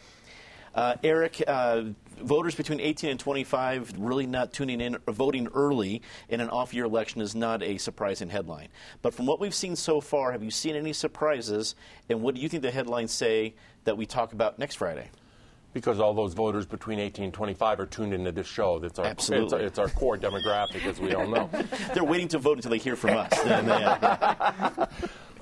Uh, 0.75 0.95
Eric, 1.03 1.41
uh, 1.47 1.83
voters 2.21 2.55
between 2.55 2.79
18 2.79 3.11
and 3.11 3.19
25 3.19 3.93
really 3.97 4.25
not 4.25 4.53
tuning 4.53 4.81
in, 4.81 4.97
or 5.07 5.13
voting 5.13 5.47
early 5.53 6.01
in 6.29 6.41
an 6.41 6.49
off 6.49 6.73
year 6.73 6.85
election 6.85 7.21
is 7.21 7.35
not 7.35 7.63
a 7.63 7.77
surprising 7.77 8.29
headline. 8.29 8.67
But 9.01 9.13
from 9.13 9.25
what 9.25 9.39
we've 9.39 9.53
seen 9.53 9.75
so 9.75 10.01
far, 10.01 10.31
have 10.31 10.43
you 10.43 10.51
seen 10.51 10.75
any 10.75 10.93
surprises? 10.93 11.75
And 12.09 12.21
what 12.21 12.35
do 12.35 12.41
you 12.41 12.49
think 12.49 12.63
the 12.63 12.71
headlines 12.71 13.11
say 13.11 13.55
that 13.85 13.97
we 13.97 14.05
talk 14.05 14.33
about 14.33 14.59
next 14.59 14.75
Friday? 14.75 15.09
Because 15.71 15.99
all 15.99 16.15
those 16.15 16.33
voters 16.33 16.65
between 16.65 16.99
18 16.99 17.25
and 17.25 17.33
25 17.33 17.79
are 17.79 17.85
tuned 17.85 18.13
into 18.13 18.31
this 18.31 18.47
show. 18.47 18.79
That's 18.79 18.97
our, 18.97 19.05
Absolutely. 19.05 19.45
It's, 19.45 19.77
our, 19.77 19.85
it's 19.85 19.93
our 19.93 19.99
core 19.99 20.17
demographic, 20.17 20.83
as 20.85 20.99
we 20.99 21.13
all 21.13 21.27
know. 21.27 21.47
They're 21.93 22.03
waiting 22.03 22.27
to 22.29 22.39
vote 22.39 22.57
until 22.57 22.71
they 22.71 22.79
hear 22.79 22.95
from 22.95 23.15
us. 23.15 23.31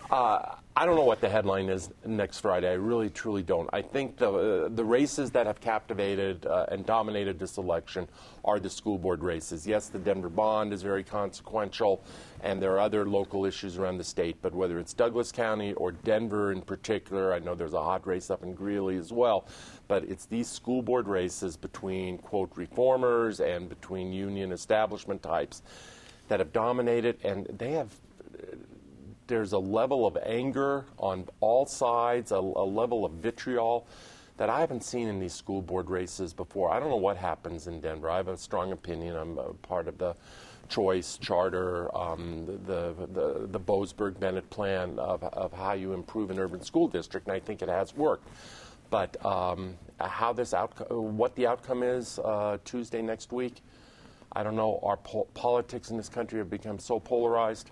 Uh, 0.09 0.55
I 0.77 0.85
don't 0.85 0.95
know 0.95 1.05
what 1.05 1.21
the 1.21 1.29
headline 1.29 1.69
is 1.69 1.89
next 2.05 2.41
Friday. 2.41 2.69
I 2.69 2.73
really, 2.73 3.09
truly 3.09 3.41
don't. 3.41 3.67
I 3.73 3.81
think 3.81 4.15
the, 4.17 4.31
uh, 4.31 4.69
the 4.69 4.83
races 4.83 5.31
that 5.31 5.47
have 5.47 5.59
captivated 5.59 6.45
uh, 6.45 6.67
and 6.69 6.85
dominated 6.85 7.39
this 7.39 7.57
election 7.57 8.07
are 8.45 8.59
the 8.59 8.69
school 8.69 8.99
board 8.99 9.23
races. 9.23 9.65
Yes, 9.65 9.89
the 9.89 9.97
Denver 9.97 10.29
bond 10.29 10.71
is 10.71 10.83
very 10.83 11.03
consequential, 11.03 12.03
and 12.43 12.61
there 12.61 12.73
are 12.73 12.79
other 12.79 13.07
local 13.07 13.43
issues 13.43 13.79
around 13.79 13.97
the 13.97 14.03
state, 14.03 14.37
but 14.43 14.53
whether 14.53 14.77
it's 14.77 14.93
Douglas 14.93 15.31
County 15.31 15.73
or 15.73 15.93
Denver 15.93 16.51
in 16.51 16.61
particular, 16.61 17.33
I 17.33 17.39
know 17.39 17.55
there's 17.55 17.73
a 17.73 17.81
hot 17.81 18.05
race 18.05 18.29
up 18.29 18.43
in 18.43 18.53
Greeley 18.53 18.97
as 18.97 19.11
well, 19.11 19.47
but 19.87 20.03
it's 20.03 20.27
these 20.27 20.47
school 20.47 20.83
board 20.83 21.07
races 21.07 21.57
between, 21.57 22.19
quote, 22.19 22.51
reformers 22.55 23.39
and 23.39 23.67
between 23.67 24.13
union 24.13 24.51
establishment 24.51 25.23
types 25.23 25.63
that 26.27 26.39
have 26.39 26.53
dominated, 26.53 27.17
and 27.23 27.47
they 27.57 27.71
have 27.71 27.89
there's 29.27 29.53
a 29.53 29.59
level 29.59 30.05
of 30.05 30.17
anger 30.23 30.85
on 30.97 31.27
all 31.39 31.65
sides, 31.65 32.31
a, 32.31 32.35
a, 32.35 32.65
level 32.65 33.05
of 33.05 33.13
vitriol 33.13 33.87
that 34.37 34.49
I 34.49 34.59
haven't 34.59 34.83
seen 34.83 35.07
in 35.07 35.19
these 35.19 35.33
school 35.33 35.61
board 35.61 35.89
races 35.89 36.33
before. 36.33 36.71
I 36.71 36.79
don't 36.79 36.89
know 36.89 36.95
what 36.95 37.17
happens 37.17 37.67
in 37.67 37.81
Denver. 37.81 38.09
I 38.09 38.17
have 38.17 38.27
a 38.27 38.37
strong 38.37 38.71
opinion. 38.71 39.15
I'm 39.15 39.37
part 39.61 39.87
of 39.87 39.97
the 39.97 40.15
choice 40.69 41.17
charter, 41.17 41.95
um, 41.95 42.45
the, 42.65 42.93
the, 43.13 43.47
the 43.47 43.59
Boasberg 43.59 44.19
Bennet 44.19 44.49
plan 44.49 44.99
of, 44.99 45.23
of 45.23 45.53
how 45.53 45.73
you 45.73 45.93
improve 45.93 46.29
an 46.29 46.39
urban 46.39 46.61
school 46.61 46.87
district, 46.87 47.27
and 47.27 47.35
I 47.35 47.39
think 47.39 47.61
it 47.61 47.69
has 47.69 47.95
worked. 47.95 48.27
But 48.89 49.23
um, 49.25 49.75
how 49.99 50.33
this 50.33 50.53
outcome, 50.53 51.17
what 51.17 51.35
the 51.35 51.47
outcome 51.47 51.83
is 51.83 52.19
uh, 52.19 52.57
Tuesday 52.63 53.01
next 53.01 53.31
week, 53.31 53.61
I 54.31 54.43
don't 54.43 54.55
know. 54.55 54.79
Our 54.83 54.97
po- 54.97 55.27
politics 55.33 55.89
in 55.89 55.97
this 55.97 56.09
country 56.09 56.39
have 56.39 56.49
become 56.49 56.79
so 56.79 56.99
polarized 56.99 57.71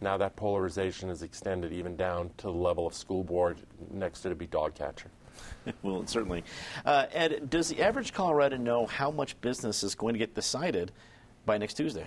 now 0.00 0.16
that 0.16 0.36
polarization 0.36 1.10
is 1.10 1.22
extended 1.22 1.72
even 1.72 1.96
down 1.96 2.30
to 2.38 2.46
the 2.48 2.52
level 2.52 2.86
of 2.86 2.94
school 2.94 3.24
board. 3.24 3.58
Next 3.90 4.20
to 4.22 4.30
it 4.30 4.38
be 4.38 4.46
dog 4.46 4.74
catcher. 4.74 5.10
well, 5.82 6.06
certainly. 6.06 6.44
Uh, 6.84 7.06
Ed, 7.12 7.50
does 7.50 7.68
the 7.68 7.82
average 7.82 8.12
Coloradan 8.12 8.60
know 8.60 8.86
how 8.86 9.10
much 9.10 9.40
business 9.40 9.82
is 9.82 9.94
going 9.94 10.14
to 10.14 10.18
get 10.18 10.34
decided 10.34 10.92
by 11.46 11.56
next 11.56 11.74
Tuesday? 11.74 12.04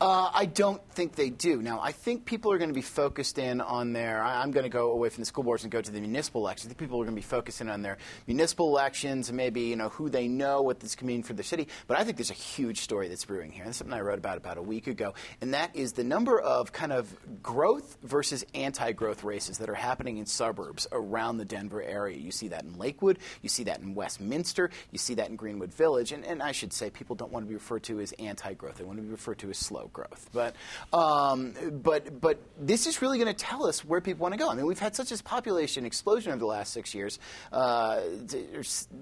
Uh, 0.00 0.30
I 0.34 0.46
don't 0.46 0.82
think 0.90 1.14
they 1.14 1.30
do. 1.30 1.62
Now, 1.62 1.80
I 1.80 1.92
think 1.92 2.24
people 2.24 2.52
are 2.52 2.58
going 2.58 2.70
to 2.70 2.74
be 2.74 2.82
focused 2.82 3.38
in 3.38 3.60
on 3.60 3.92
their. 3.92 4.22
I'm 4.22 4.50
going 4.50 4.64
to 4.64 4.70
go 4.70 4.90
away 4.90 5.08
from 5.08 5.22
the 5.22 5.26
school 5.26 5.44
boards 5.44 5.62
and 5.62 5.70
go 5.70 5.80
to 5.80 5.90
the 5.90 6.00
municipal 6.00 6.42
elections. 6.42 6.66
I 6.66 6.68
think 6.70 6.78
people 6.78 7.00
are 7.00 7.04
going 7.04 7.14
to 7.14 7.20
be 7.20 7.26
focusing 7.26 7.70
on 7.70 7.82
their 7.82 7.98
municipal 8.26 8.68
elections 8.68 9.28
and 9.28 9.36
maybe 9.36 9.62
you 9.62 9.76
know 9.76 9.88
who 9.90 10.10
they 10.10 10.28
know, 10.28 10.60
what 10.62 10.80
this 10.80 10.96
can 10.96 11.06
mean 11.06 11.22
for 11.22 11.32
the 11.32 11.42
city. 11.42 11.68
But 11.86 11.98
I 11.98 12.04
think 12.04 12.16
there's 12.16 12.30
a 12.30 12.34
huge 12.34 12.80
story 12.80 13.08
that's 13.08 13.24
brewing 13.24 13.52
here, 13.52 13.64
and 13.64 13.74
something 13.74 13.94
I 13.94 14.00
wrote 14.00 14.18
about 14.18 14.36
about 14.36 14.58
a 14.58 14.62
week 14.62 14.88
ago, 14.88 15.14
and 15.40 15.54
that 15.54 15.74
is 15.76 15.92
the 15.92 16.04
number 16.04 16.40
of 16.40 16.72
kind 16.72 16.92
of 16.92 17.14
growth 17.42 17.96
versus 18.02 18.44
anti-growth 18.54 19.22
races 19.22 19.58
that 19.58 19.70
are 19.70 19.74
happening 19.74 20.18
in 20.18 20.26
suburbs 20.26 20.88
around 20.90 21.38
the 21.38 21.44
Denver 21.44 21.82
area. 21.82 22.18
You 22.18 22.32
see 22.32 22.48
that 22.48 22.64
in 22.64 22.76
Lakewood, 22.76 23.20
you 23.40 23.48
see 23.48 23.64
that 23.64 23.80
in 23.80 23.94
Westminster, 23.94 24.70
you 24.90 24.98
see 24.98 25.14
that 25.14 25.28
in 25.28 25.36
Greenwood 25.36 25.72
Village, 25.72 26.10
and, 26.10 26.24
and 26.24 26.42
I 26.42 26.52
should 26.52 26.72
say 26.72 26.90
people 26.90 27.14
don't 27.14 27.30
want 27.30 27.44
to 27.44 27.48
be 27.48 27.54
referred 27.54 27.84
to 27.84 28.00
as 28.00 28.12
anti-growth 28.18 28.79
they 28.80 28.86
want 28.86 28.98
to 28.98 29.02
be 29.02 29.10
referred 29.10 29.38
to 29.38 29.50
as 29.50 29.58
slow 29.58 29.90
growth. 29.92 30.30
But, 30.32 30.56
um, 30.92 31.54
but, 31.82 32.18
but 32.20 32.40
this 32.58 32.86
is 32.86 33.02
really 33.02 33.18
going 33.18 33.32
to 33.32 33.44
tell 33.44 33.66
us 33.66 33.84
where 33.84 34.00
people 34.00 34.22
want 34.22 34.32
to 34.32 34.38
go. 34.38 34.48
I 34.48 34.54
mean, 34.54 34.64
we've 34.64 34.78
had 34.78 34.96
such 34.96 35.12
a 35.12 35.22
population 35.22 35.84
explosion 35.84 36.32
over 36.32 36.38
the 36.38 36.46
last 36.46 36.72
six 36.72 36.94
years, 36.94 37.18
uh, 37.52 38.00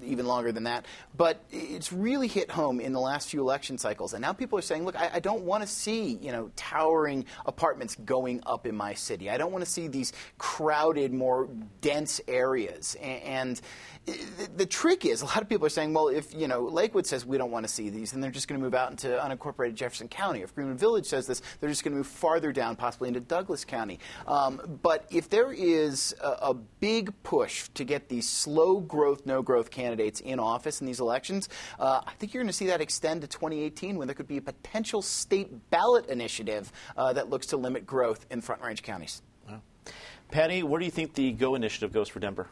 even 0.03 0.27
longer 0.27 0.51
than 0.51 0.65
that. 0.65 0.85
But 1.17 1.41
it's 1.53 1.93
really 1.93 2.27
hit 2.27 2.51
home 2.51 2.81
in 2.81 2.93
the 2.93 3.01
last 3.01 3.29
few 3.29 3.41
election 3.41 3.79
cycles. 3.79 4.15
And 4.15 4.23
now 4.23 4.33
people 4.33 4.59
are 4.59 4.63
saying, 4.63 4.85
look, 4.85 4.97
I, 4.97 5.11
I 5.15 5.21
don't 5.21 5.45
want 5.45 5.63
to 5.63 5.69
see, 5.69 6.19
you 6.21 6.33
know, 6.33 6.51
towering 6.57 7.25
apartments 7.47 7.95
going 8.05 8.43
up 8.47 8.67
in 8.67 8.75
my 8.77 8.95
city. 8.95 9.31
I 9.31 9.39
don't 9.39 9.53
want 9.53 9.65
to 9.65 9.71
see 9.71 9.87
these 9.87 10.13
crowded, 10.39 11.13
more 11.13 11.49
dense 11.81 12.21
areas. 12.27 12.97
And, 13.01 13.61
the 14.57 14.67
trick 14.67 15.05
is, 15.05 15.23
a 15.23 15.27
lot 15.27 15.43
of 15.43 15.49
people 15.49 15.67
are 15.67 15.71
saying, 15.71 15.93
well, 15.93 16.09
if, 16.09 16.35
you 16.35 16.49
know, 16.49 16.65
Lakewood 16.65 17.07
says 17.07 17.27
we 17.27 17.39
don't 17.39 17.51
want 17.51 17.67
to 17.67 17.73
see 17.73 17.91
these, 17.91 18.13
then 18.13 18.21
they're 18.21 18.31
just 18.31 18.49
going 18.49 18.61
to 18.61 18.65
move 18.65 18.75
out 18.75 18.91
into 18.91 19.09
unincorporated 19.09 19.68
Jefferson 19.75 20.09
County. 20.09 20.41
If 20.41 20.55
Greenwood 20.55 20.79
Village 20.79 21.07
says 21.07 21.27
this, 21.27 21.43
they're 21.61 21.69
just 21.69 21.85
going 21.85 21.93
to 21.93 21.99
move 21.99 22.07
farther 22.07 22.53
down, 22.53 22.77
possibly 22.77 23.09
into 23.09 23.21
Douglas 23.21 23.65
County. 23.65 23.99
Um, 24.27 24.79
but 24.83 25.07
if 25.11 25.29
there 25.29 25.53
is 25.53 26.15
a, 26.23 26.29
a, 26.29 26.55
big 26.81 27.13
push 27.23 27.69
to 27.75 27.85
get 27.85 28.09
these 28.09 28.29
slow 28.29 28.79
growth, 28.79 29.27
no 29.27 29.43
growth 29.43 29.71
candidates 29.71 30.21
in 30.21 30.39
office 30.39 30.81
in 30.81 30.87
these 30.87 31.01
elections, 31.01 31.49
uh, 31.81 32.01
I 32.07 32.13
think 32.19 32.33
you're 32.33 32.43
going 32.43 32.51
to 32.51 32.57
see 32.57 32.67
that 32.67 32.81
extend 32.81 33.23
to 33.23 33.27
2018 33.27 33.97
when 33.97 34.07
there 34.07 34.15
could 34.15 34.29
be 34.29 34.37
a 34.37 34.43
potential 34.43 35.03
state 35.03 35.71
ballot 35.71 36.07
initiative 36.07 36.73
uh, 36.97 37.13
that 37.15 37.31
looks 37.31 37.47
to 37.49 37.57
limit 37.57 37.87
growth 37.87 38.27
in 38.31 38.41
Front 38.41 38.63
Range 38.63 38.83
counties. 38.83 39.23
Wow. 39.49 39.61
Patty, 40.31 40.63
where 40.63 40.79
do 40.79 40.85
you 40.85 40.91
think 40.91 41.15
the 41.15 41.33
GO 41.33 41.55
initiative 41.55 41.93
goes 41.93 42.09
for 42.09 42.21
Denver? 42.21 42.49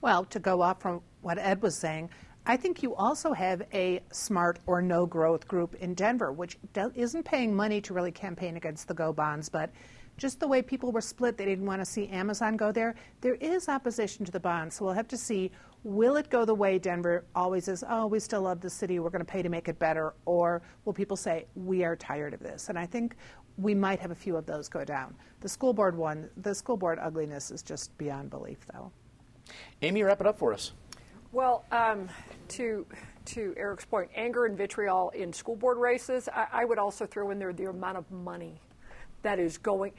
Well, 0.00 0.24
to 0.26 0.38
go 0.38 0.60
off 0.60 0.82
from 0.82 1.00
what 1.22 1.38
Ed 1.38 1.62
was 1.62 1.76
saying, 1.76 2.10
I 2.46 2.58
think 2.58 2.82
you 2.82 2.94
also 2.94 3.32
have 3.32 3.62
a 3.72 4.02
smart 4.12 4.58
or 4.66 4.82
no 4.82 5.06
growth 5.06 5.48
group 5.48 5.74
in 5.76 5.94
Denver, 5.94 6.30
which 6.30 6.58
isn't 6.94 7.24
paying 7.24 7.54
money 7.54 7.80
to 7.80 7.94
really 7.94 8.12
campaign 8.12 8.56
against 8.56 8.86
the 8.86 8.92
Go 8.92 9.14
bonds, 9.14 9.48
but 9.48 9.70
just 10.18 10.40
the 10.40 10.46
way 10.46 10.60
people 10.60 10.92
were 10.92 11.00
split, 11.00 11.38
they 11.38 11.46
didn't 11.46 11.64
want 11.64 11.80
to 11.80 11.86
see 11.86 12.06
Amazon 12.08 12.56
go 12.56 12.70
there. 12.70 12.94
There 13.22 13.34
is 13.36 13.68
opposition 13.68 14.26
to 14.26 14.30
the 14.30 14.38
bonds, 14.38 14.76
so 14.76 14.84
we'll 14.84 14.94
have 14.94 15.08
to 15.08 15.16
see 15.16 15.50
will 15.84 16.16
it 16.16 16.28
go 16.30 16.44
the 16.44 16.54
way 16.54 16.78
Denver 16.78 17.24
always 17.34 17.66
is, 17.68 17.82
oh, 17.88 18.06
we 18.06 18.18
still 18.18 18.42
love 18.42 18.60
the 18.60 18.70
city, 18.70 18.98
we're 18.98 19.10
going 19.10 19.24
to 19.24 19.30
pay 19.30 19.42
to 19.42 19.48
make 19.48 19.68
it 19.68 19.78
better, 19.78 20.14
or 20.24 20.62
will 20.84 20.92
people 20.92 21.16
say, 21.16 21.46
we 21.54 21.82
are 21.82 21.96
tired 21.96 22.34
of 22.34 22.40
this? 22.40 22.68
And 22.68 22.78
I 22.78 22.86
think 22.86 23.16
we 23.56 23.74
might 23.74 24.00
have 24.00 24.10
a 24.10 24.14
few 24.14 24.36
of 24.36 24.46
those 24.46 24.68
go 24.68 24.84
down. 24.84 25.14
The 25.40 25.48
school 25.48 25.72
board 25.72 25.96
one, 25.96 26.28
the 26.38 26.54
school 26.54 26.76
board 26.76 26.98
ugliness 27.00 27.50
is 27.50 27.62
just 27.62 27.96
beyond 27.98 28.30
belief, 28.30 28.58
though. 28.72 28.92
Amy, 29.82 30.02
wrap 30.02 30.20
it 30.20 30.26
up 30.26 30.38
for 30.38 30.54
us. 30.54 30.72
Well, 31.34 31.64
um, 31.72 32.08
to 32.50 32.86
to 33.24 33.54
Eric's 33.56 33.84
point, 33.84 34.08
anger 34.14 34.46
and 34.46 34.56
vitriol 34.56 35.10
in 35.10 35.32
school 35.32 35.56
board 35.56 35.78
races. 35.78 36.28
I, 36.28 36.46
I, 36.52 36.64
would 36.64 36.78
also 36.78 37.06
throw 37.06 37.32
in 37.32 37.40
there 37.40 37.52
the 37.52 37.70
amount 37.70 37.96
of 37.96 38.08
money 38.12 38.60
that 39.22 39.40
is 39.40 39.58
going 39.58 39.94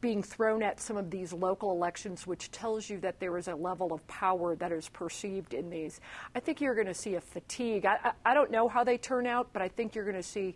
being 0.00 0.22
thrown 0.22 0.62
at 0.62 0.78
some 0.78 0.96
of 0.96 1.10
these 1.10 1.32
local 1.32 1.72
elections, 1.72 2.24
which 2.24 2.52
tells 2.52 2.88
you 2.88 3.00
that 3.00 3.18
there 3.18 3.36
is 3.36 3.48
a 3.48 3.54
level 3.56 3.92
of 3.92 4.06
power 4.06 4.54
that 4.54 4.70
is 4.70 4.88
perceived 4.90 5.54
in 5.54 5.70
these. 5.70 6.00
I 6.36 6.38
think 6.38 6.60
you're 6.60 6.76
going 6.76 6.86
to 6.86 6.94
see 6.94 7.16
a 7.16 7.20
fatigue. 7.20 7.84
I, 7.84 7.96
I, 8.04 8.12
I 8.26 8.34
don't 8.34 8.52
know 8.52 8.68
how 8.68 8.84
they 8.84 8.96
turn 8.96 9.26
out, 9.26 9.48
but 9.52 9.62
I 9.62 9.68
think 9.68 9.96
you're 9.96 10.04
going 10.04 10.14
to 10.14 10.22
see 10.22 10.54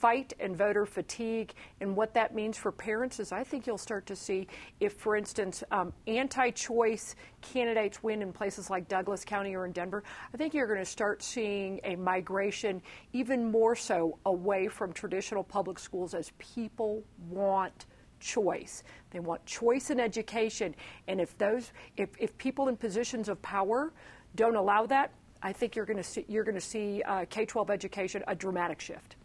fight 0.00 0.32
and 0.40 0.56
voter 0.56 0.86
fatigue. 0.86 1.52
And 1.80 1.94
what 1.94 2.14
that 2.14 2.34
means 2.34 2.56
for 2.56 2.72
parents 2.72 3.20
is 3.20 3.32
I 3.32 3.44
think 3.44 3.66
you'll 3.66 3.78
start 3.78 4.06
to 4.06 4.16
see 4.16 4.48
if, 4.80 4.94
for 4.94 5.14
instance, 5.14 5.62
um, 5.70 5.92
anti 6.06 6.50
choice 6.50 7.14
candidates 7.42 8.02
win 8.02 8.22
in 8.22 8.32
places 8.32 8.70
like 8.70 8.88
Douglas 8.88 9.24
County 9.24 9.54
or 9.54 9.66
in 9.66 9.72
Denver, 9.72 10.02
I 10.32 10.36
think 10.36 10.54
you're 10.54 10.66
going 10.66 10.78
to 10.78 10.84
start 10.84 11.22
seeing 11.22 11.80
a 11.84 11.96
migration 11.96 12.80
even 13.12 13.50
more 13.50 13.76
so 13.76 14.18
away 14.24 14.68
from 14.68 14.92
traditional 14.92 15.44
public 15.44 15.78
schools 15.78 16.14
as 16.14 16.32
people 16.38 17.02
want 17.28 17.86
choice. 18.20 18.82
They 19.10 19.20
want 19.20 19.44
choice 19.44 19.90
in 19.90 20.00
education. 20.00 20.74
And 21.08 21.20
if 21.20 21.36
those 21.36 21.72
if, 21.96 22.10
if 22.18 22.36
people 22.38 22.68
in 22.68 22.76
positions 22.76 23.28
of 23.28 23.40
power 23.42 23.92
don't 24.34 24.56
allow 24.56 24.86
that, 24.86 25.12
I 25.42 25.52
think 25.52 25.76
you're 25.76 25.86
going 25.86 25.96
to 25.96 26.02
see 26.02 26.24
you're 26.28 26.44
going 26.44 26.54
to 26.54 26.60
see 26.60 27.02
uh, 27.02 27.24
K-12 27.28 27.70
education 27.70 28.22
a 28.26 28.34
dramatic 28.34 28.80
shift. 28.80 29.16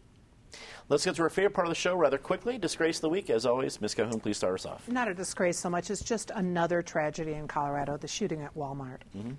Let's 0.88 1.03
get 1.03 1.15
to 1.15 1.23
our 1.23 1.29
favorite 1.29 1.53
part 1.53 1.67
of 1.67 1.71
the 1.71 1.75
show 1.75 1.95
rather 1.95 2.17
quickly. 2.17 2.58
Disgrace 2.58 2.97
of 2.97 3.01
the 3.01 3.10
week, 3.10 3.29
as 3.29 3.45
always. 3.45 3.81
Ms. 3.81 3.95
Calhoun, 3.95 4.19
please 4.19 4.38
start 4.38 4.55
us 4.55 4.65
off. 4.65 4.88
Not 4.88 5.08
a 5.08 5.13
disgrace 5.13 5.58
so 5.58 5.69
much. 5.69 5.89
It's 5.89 6.03
just 6.03 6.31
another 6.36 6.81
tragedy 6.81 7.34
in 7.34 7.47
Colorado, 7.47 7.97
the 7.97 8.08
shooting 8.08 8.41
at 8.41 8.55
Walmart. 8.55 8.99
Mm-hmm. 9.15 9.31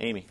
Amy. 0.00 0.26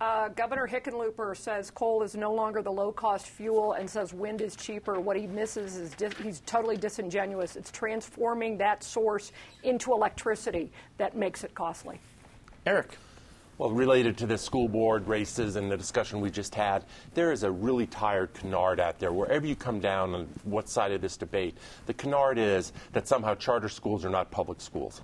Uh, 0.00 0.28
Governor 0.30 0.66
Hickenlooper 0.66 1.36
says 1.36 1.70
coal 1.70 2.02
is 2.02 2.16
no 2.16 2.32
longer 2.32 2.60
the 2.60 2.72
low 2.72 2.90
cost 2.90 3.28
fuel 3.28 3.74
and 3.74 3.88
says 3.88 4.12
wind 4.12 4.40
is 4.40 4.56
cheaper. 4.56 4.98
What 4.98 5.16
he 5.16 5.28
misses 5.28 5.76
is 5.76 5.90
dis- 5.94 6.14
he's 6.20 6.40
totally 6.40 6.76
disingenuous. 6.76 7.54
It's 7.54 7.70
transforming 7.70 8.58
that 8.58 8.82
source 8.82 9.30
into 9.62 9.92
electricity 9.92 10.72
that 10.98 11.16
makes 11.16 11.44
it 11.44 11.54
costly. 11.54 12.00
Eric. 12.66 12.96
Well, 13.62 13.70
related 13.70 14.18
to 14.18 14.26
the 14.26 14.36
school 14.36 14.66
board 14.66 15.06
races 15.06 15.54
and 15.54 15.70
the 15.70 15.76
discussion 15.76 16.20
we 16.20 16.32
just 16.32 16.52
had, 16.52 16.84
there 17.14 17.30
is 17.30 17.44
a 17.44 17.50
really 17.52 17.86
tired 17.86 18.34
canard 18.34 18.80
out 18.80 18.98
there. 18.98 19.12
Wherever 19.12 19.46
you 19.46 19.54
come 19.54 19.78
down 19.78 20.16
on 20.16 20.28
what 20.42 20.68
side 20.68 20.90
of 20.90 21.00
this 21.00 21.16
debate, 21.16 21.56
the 21.86 21.94
canard 21.94 22.38
is 22.38 22.72
that 22.92 23.06
somehow 23.06 23.36
charter 23.36 23.68
schools 23.68 24.04
are 24.04 24.10
not 24.10 24.32
public 24.32 24.60
schools. 24.60 25.00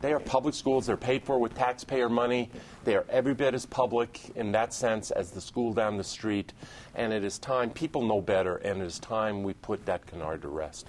They 0.00 0.14
are 0.14 0.18
public 0.18 0.54
schools. 0.54 0.86
They're 0.86 0.96
paid 0.96 1.24
for 1.24 1.38
with 1.38 1.54
taxpayer 1.54 2.08
money. 2.08 2.48
They 2.84 2.96
are 2.96 3.04
every 3.10 3.34
bit 3.34 3.52
as 3.52 3.66
public 3.66 4.34
in 4.34 4.50
that 4.52 4.72
sense 4.72 5.10
as 5.10 5.30
the 5.30 5.40
school 5.42 5.74
down 5.74 5.98
the 5.98 6.02
street. 6.02 6.54
And 6.94 7.12
it 7.12 7.22
is 7.22 7.38
time, 7.38 7.68
people 7.68 8.06
know 8.06 8.22
better, 8.22 8.56
and 8.56 8.80
it 8.80 8.86
is 8.86 8.98
time 8.98 9.42
we 9.42 9.52
put 9.52 9.84
that 9.84 10.06
canard 10.06 10.40
to 10.40 10.48
rest. 10.48 10.88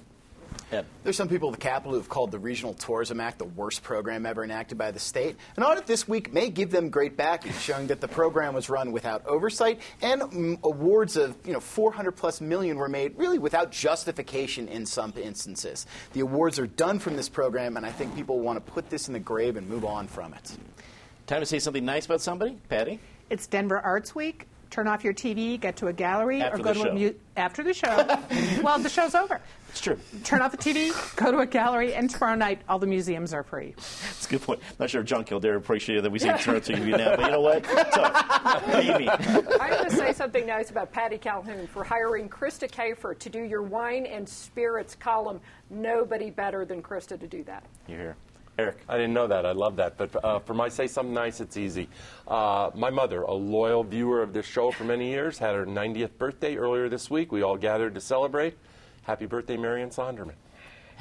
Ed. 0.72 0.86
There's 1.04 1.18
some 1.18 1.28
people 1.28 1.50
at 1.50 1.56
the 1.56 1.62
Capitol 1.62 1.94
who've 1.94 2.08
called 2.08 2.32
the 2.32 2.40
Regional 2.40 2.74
Tourism 2.74 3.20
Act 3.20 3.40
the 3.40 3.46
worst 3.46 3.84
program 3.84 4.26
ever 4.26 4.44
enacted 4.44 4.78
by 4.78 4.92
the 4.92 5.00
state. 5.00 5.36
An 5.58 5.64
audit 5.64 5.86
this 5.86 6.08
week 6.08 6.32
may 6.32 6.50
give 6.50 6.72
them 6.72 6.90
great 6.90 7.18
backing, 7.18 7.52
showing 7.54 7.88
that 7.88 8.00
the 8.00 8.08
program 8.08 8.54
was 8.54 8.70
run 8.70 8.92
without 8.94 9.26
oversight 9.26 9.82
and 10.02 10.22
mm, 10.22 10.64
awards 10.64 11.18
of 11.18 11.36
you 11.46 11.52
know 11.52 11.60
400 11.60 12.14
plus 12.14 12.40
million 12.40 12.78
were 12.78 12.88
made 12.88 13.18
really 13.18 13.38
without 13.38 13.72
justification 13.72 14.70
in 14.70 14.86
some 14.86 15.14
instances. 15.22 15.86
The 16.14 16.22
awards 16.22 16.58
are 16.58 16.68
done 16.68 17.00
from 17.00 17.18
this 17.18 17.28
program, 17.28 17.76
and 17.76 17.86
I 17.86 17.92
think 17.92 18.16
people 18.16 18.40
want 18.40 18.66
to 18.66 18.72
put 18.72 18.90
this 18.90 19.08
in 19.08 19.14
the 19.14 19.20
grave 19.20 19.58
and 19.58 19.68
move 19.68 19.84
on 19.84 20.08
from 20.08 20.34
it. 20.34 20.58
Time 21.28 21.42
to 21.42 21.46
say 21.46 21.60
something 21.60 21.84
nice 21.84 22.06
about 22.06 22.22
somebody? 22.22 22.58
Patty? 22.70 23.00
It's 23.30 23.48
Denver 23.48 23.80
Arts 23.80 24.16
Week. 24.16 24.48
Turn 24.72 24.88
off 24.88 25.04
your 25.04 25.14
TV, 25.14 25.60
get 25.60 25.76
to 25.78 25.88
a 25.88 25.94
gallery, 25.94 26.42
After 26.42 26.56
or 26.62 26.64
go 26.64 26.74
to 26.74 26.80
show. 26.80 26.90
a 26.90 26.94
mu- 26.94 27.14
after 27.36 27.62
the 27.62 27.74
show. 27.74 28.18
well, 28.64 28.80
the 28.80 28.88
show's 28.88 29.14
over. 29.14 29.42
It's 29.70 29.82
true. 29.82 30.00
Turn 30.24 30.42
off 30.42 30.52
the 30.52 30.58
TV, 30.58 30.92
go 31.18 31.30
to 31.30 31.40
a 31.40 31.46
gallery, 31.46 31.94
and 31.94 32.10
tomorrow 32.10 32.36
night 32.36 32.62
all 32.70 32.80
the 32.80 32.88
museums 32.88 33.34
are 33.34 33.44
free. 33.44 33.74
That's 33.76 34.26
a 34.28 34.30
good 34.30 34.42
point. 34.42 34.62
Not 34.80 34.90
sure 34.90 35.02
if 35.02 35.08
John 35.08 35.26
Kildare 35.26 35.56
appreciated 35.58 36.06
that 36.06 36.12
we 36.12 36.20
say 36.20 36.36
turn 36.38 36.62
to 36.62 36.80
you 36.80 36.96
now, 36.98 37.18
but 37.18 37.26
you 37.26 37.32
know 37.32 37.42
what? 37.42 37.64
Tough. 37.94 38.68
Maybe. 38.70 39.10
I'm 39.10 39.70
going 39.72 39.90
to 39.90 39.96
say 39.96 40.14
something 40.14 40.46
nice 40.46 40.72
about 40.72 40.94
Patty 40.94 41.18
Calhoun 41.18 41.68
for 41.68 41.84
hiring 41.84 42.30
Krista 42.30 42.70
Kafer 42.72 43.18
to 43.20 43.30
do 43.30 43.42
your 43.44 43.62
wine 43.64 44.06
and 44.06 44.28
spirits 44.28 44.96
column. 44.96 45.42
Nobody 45.70 46.30
better 46.32 46.64
than 46.64 46.82
Krista 46.82 47.20
to 47.20 47.28
do 47.28 47.44
that. 47.44 47.64
You're 47.88 47.98
here. 47.98 48.16
Eric. 48.58 48.78
I 48.88 48.98
didn't 48.98 49.14
know 49.14 49.28
that. 49.28 49.46
I 49.46 49.54
love 49.54 49.78
that. 49.78 49.98
But 49.98 50.24
uh, 50.24 50.40
for 50.40 50.54
my 50.54 50.70
say 50.70 50.88
something 50.88 51.14
nice, 51.14 51.40
it's 51.40 51.58
easy. 51.58 51.90
Uh, 52.28 52.70
my 52.76 52.90
mother, 52.90 53.22
a 53.24 53.34
loyal 53.34 53.84
viewer 53.84 54.22
of 54.22 54.34
this 54.34 54.46
show 54.46 54.72
for 54.72 54.84
many 54.84 55.10
years, 55.10 55.38
had 55.38 55.56
her 55.56 55.66
90th 55.66 56.18
birthday 56.18 56.58
earlier 56.58 56.90
this 56.90 57.10
week. 57.10 57.32
We 57.32 57.42
all 57.42 57.58
gathered 57.58 57.96
to 57.96 58.02
celebrate. 58.02 58.58
Happy 59.04 59.26
birthday, 59.26 59.58
Marion 59.58 59.90
Sondermann. 59.90 60.36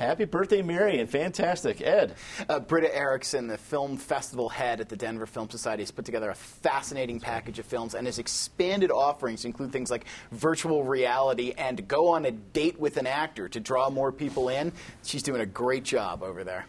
Happy 0.00 0.24
birthday, 0.24 0.62
Marion. 0.62 1.06
Fantastic. 1.06 1.82
Ed. 1.82 2.14
Uh, 2.48 2.58
Britta 2.58 2.94
Erickson, 2.96 3.46
the 3.46 3.58
film 3.58 3.98
festival 3.98 4.48
head 4.48 4.80
at 4.80 4.88
the 4.88 4.96
Denver 4.96 5.26
Film 5.26 5.50
Society, 5.50 5.82
has 5.82 5.90
put 5.90 6.06
together 6.06 6.30
a 6.30 6.34
fascinating 6.34 7.20
package 7.20 7.58
of 7.58 7.66
films 7.66 7.94
and 7.94 8.06
has 8.06 8.18
expanded 8.18 8.90
offerings 8.90 9.42
to 9.42 9.48
include 9.48 9.72
things 9.72 9.90
like 9.90 10.06
virtual 10.32 10.84
reality 10.84 11.52
and 11.58 11.86
go 11.86 12.08
on 12.08 12.24
a 12.24 12.30
date 12.30 12.80
with 12.80 12.96
an 12.96 13.06
actor 13.06 13.46
to 13.50 13.60
draw 13.60 13.90
more 13.90 14.10
people 14.10 14.48
in. 14.48 14.72
She's 15.04 15.22
doing 15.22 15.42
a 15.42 15.46
great 15.46 15.84
job 15.84 16.22
over 16.22 16.44
there. 16.44 16.64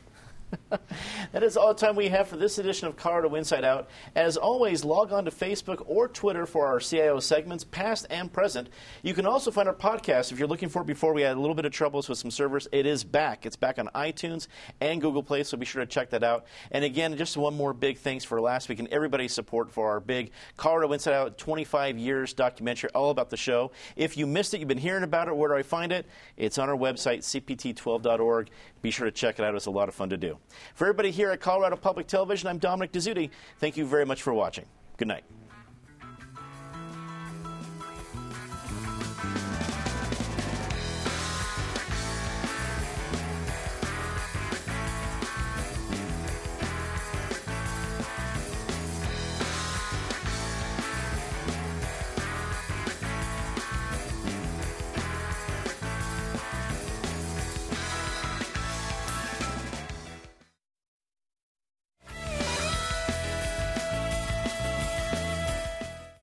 That 1.31 1.43
is 1.43 1.55
all 1.55 1.73
the 1.73 1.79
time 1.79 1.95
we 1.95 2.09
have 2.09 2.27
for 2.27 2.35
this 2.35 2.57
edition 2.57 2.87
of 2.87 2.97
Colorado 2.97 3.35
Inside 3.35 3.63
Out. 3.63 3.89
As 4.15 4.35
always, 4.35 4.83
log 4.83 5.13
on 5.13 5.23
to 5.25 5.31
Facebook 5.31 5.81
or 5.85 6.09
Twitter 6.09 6.45
for 6.45 6.67
our 6.67 6.79
CIO 6.79 7.21
segments, 7.21 7.63
past 7.63 8.05
and 8.09 8.31
present. 8.31 8.69
You 9.01 9.13
can 9.13 9.25
also 9.25 9.49
find 9.49 9.69
our 9.69 9.73
podcast 9.73 10.33
if 10.33 10.39
you're 10.39 10.47
looking 10.49 10.67
for 10.67 10.81
it 10.81 10.87
before 10.87 11.13
we 11.13 11.21
had 11.21 11.37
a 11.37 11.39
little 11.39 11.55
bit 11.55 11.63
of 11.63 11.71
troubles 11.71 12.09
with 12.09 12.17
some 12.17 12.31
servers. 12.31 12.67
It 12.73 12.85
is 12.85 13.05
back. 13.05 13.45
It's 13.45 13.55
back 13.55 13.79
on 13.79 13.87
iTunes 13.95 14.47
and 14.81 14.99
Google 14.99 15.23
Play, 15.23 15.43
so 15.43 15.55
be 15.55 15.65
sure 15.65 15.81
to 15.81 15.85
check 15.85 16.09
that 16.09 16.23
out. 16.23 16.45
And 16.71 16.83
again, 16.83 17.15
just 17.15 17.37
one 17.37 17.55
more 17.55 17.73
big 17.73 17.97
thanks 17.97 18.25
for 18.25 18.41
last 18.41 18.67
week 18.67 18.79
and 18.79 18.89
everybody's 18.89 19.33
support 19.33 19.71
for 19.71 19.89
our 19.89 20.01
big 20.01 20.31
Colorado 20.57 20.91
Inside 20.91 21.13
Out 21.13 21.37
25 21.37 21.97
years 21.97 22.33
documentary 22.33 22.89
all 22.93 23.09
about 23.09 23.29
the 23.29 23.37
show. 23.37 23.71
If 23.95 24.17
you 24.17 24.27
missed 24.27 24.53
it, 24.53 24.59
you've 24.59 24.67
been 24.67 24.77
hearing 24.77 25.03
about 25.03 25.29
it, 25.29 25.35
where 25.35 25.49
do 25.49 25.55
I 25.55 25.63
find 25.63 25.93
it? 25.93 26.05
It's 26.35 26.57
on 26.57 26.69
our 26.69 26.77
website, 26.77 27.19
cpt12.org. 27.19 28.49
Be 28.81 28.91
sure 28.91 29.05
to 29.05 29.11
check 29.11 29.39
it 29.39 29.45
out. 29.45 29.55
It's 29.55 29.67
a 29.67 29.71
lot 29.71 29.87
of 29.87 29.95
fun 29.95 30.09
to 30.09 30.17
do. 30.17 30.37
For 30.73 30.85
everybody 30.85 31.11
here 31.11 31.31
at 31.31 31.39
Colorado 31.39 31.75
Public 31.75 32.07
Television, 32.07 32.49
I'm 32.49 32.57
Dominic 32.57 32.91
Dezzutti. 32.91 33.29
Thank 33.59 33.77
you 33.77 33.85
very 33.85 34.05
much 34.05 34.21
for 34.21 34.33
watching. 34.33 34.65
Good 34.97 35.07
night. 35.07 35.23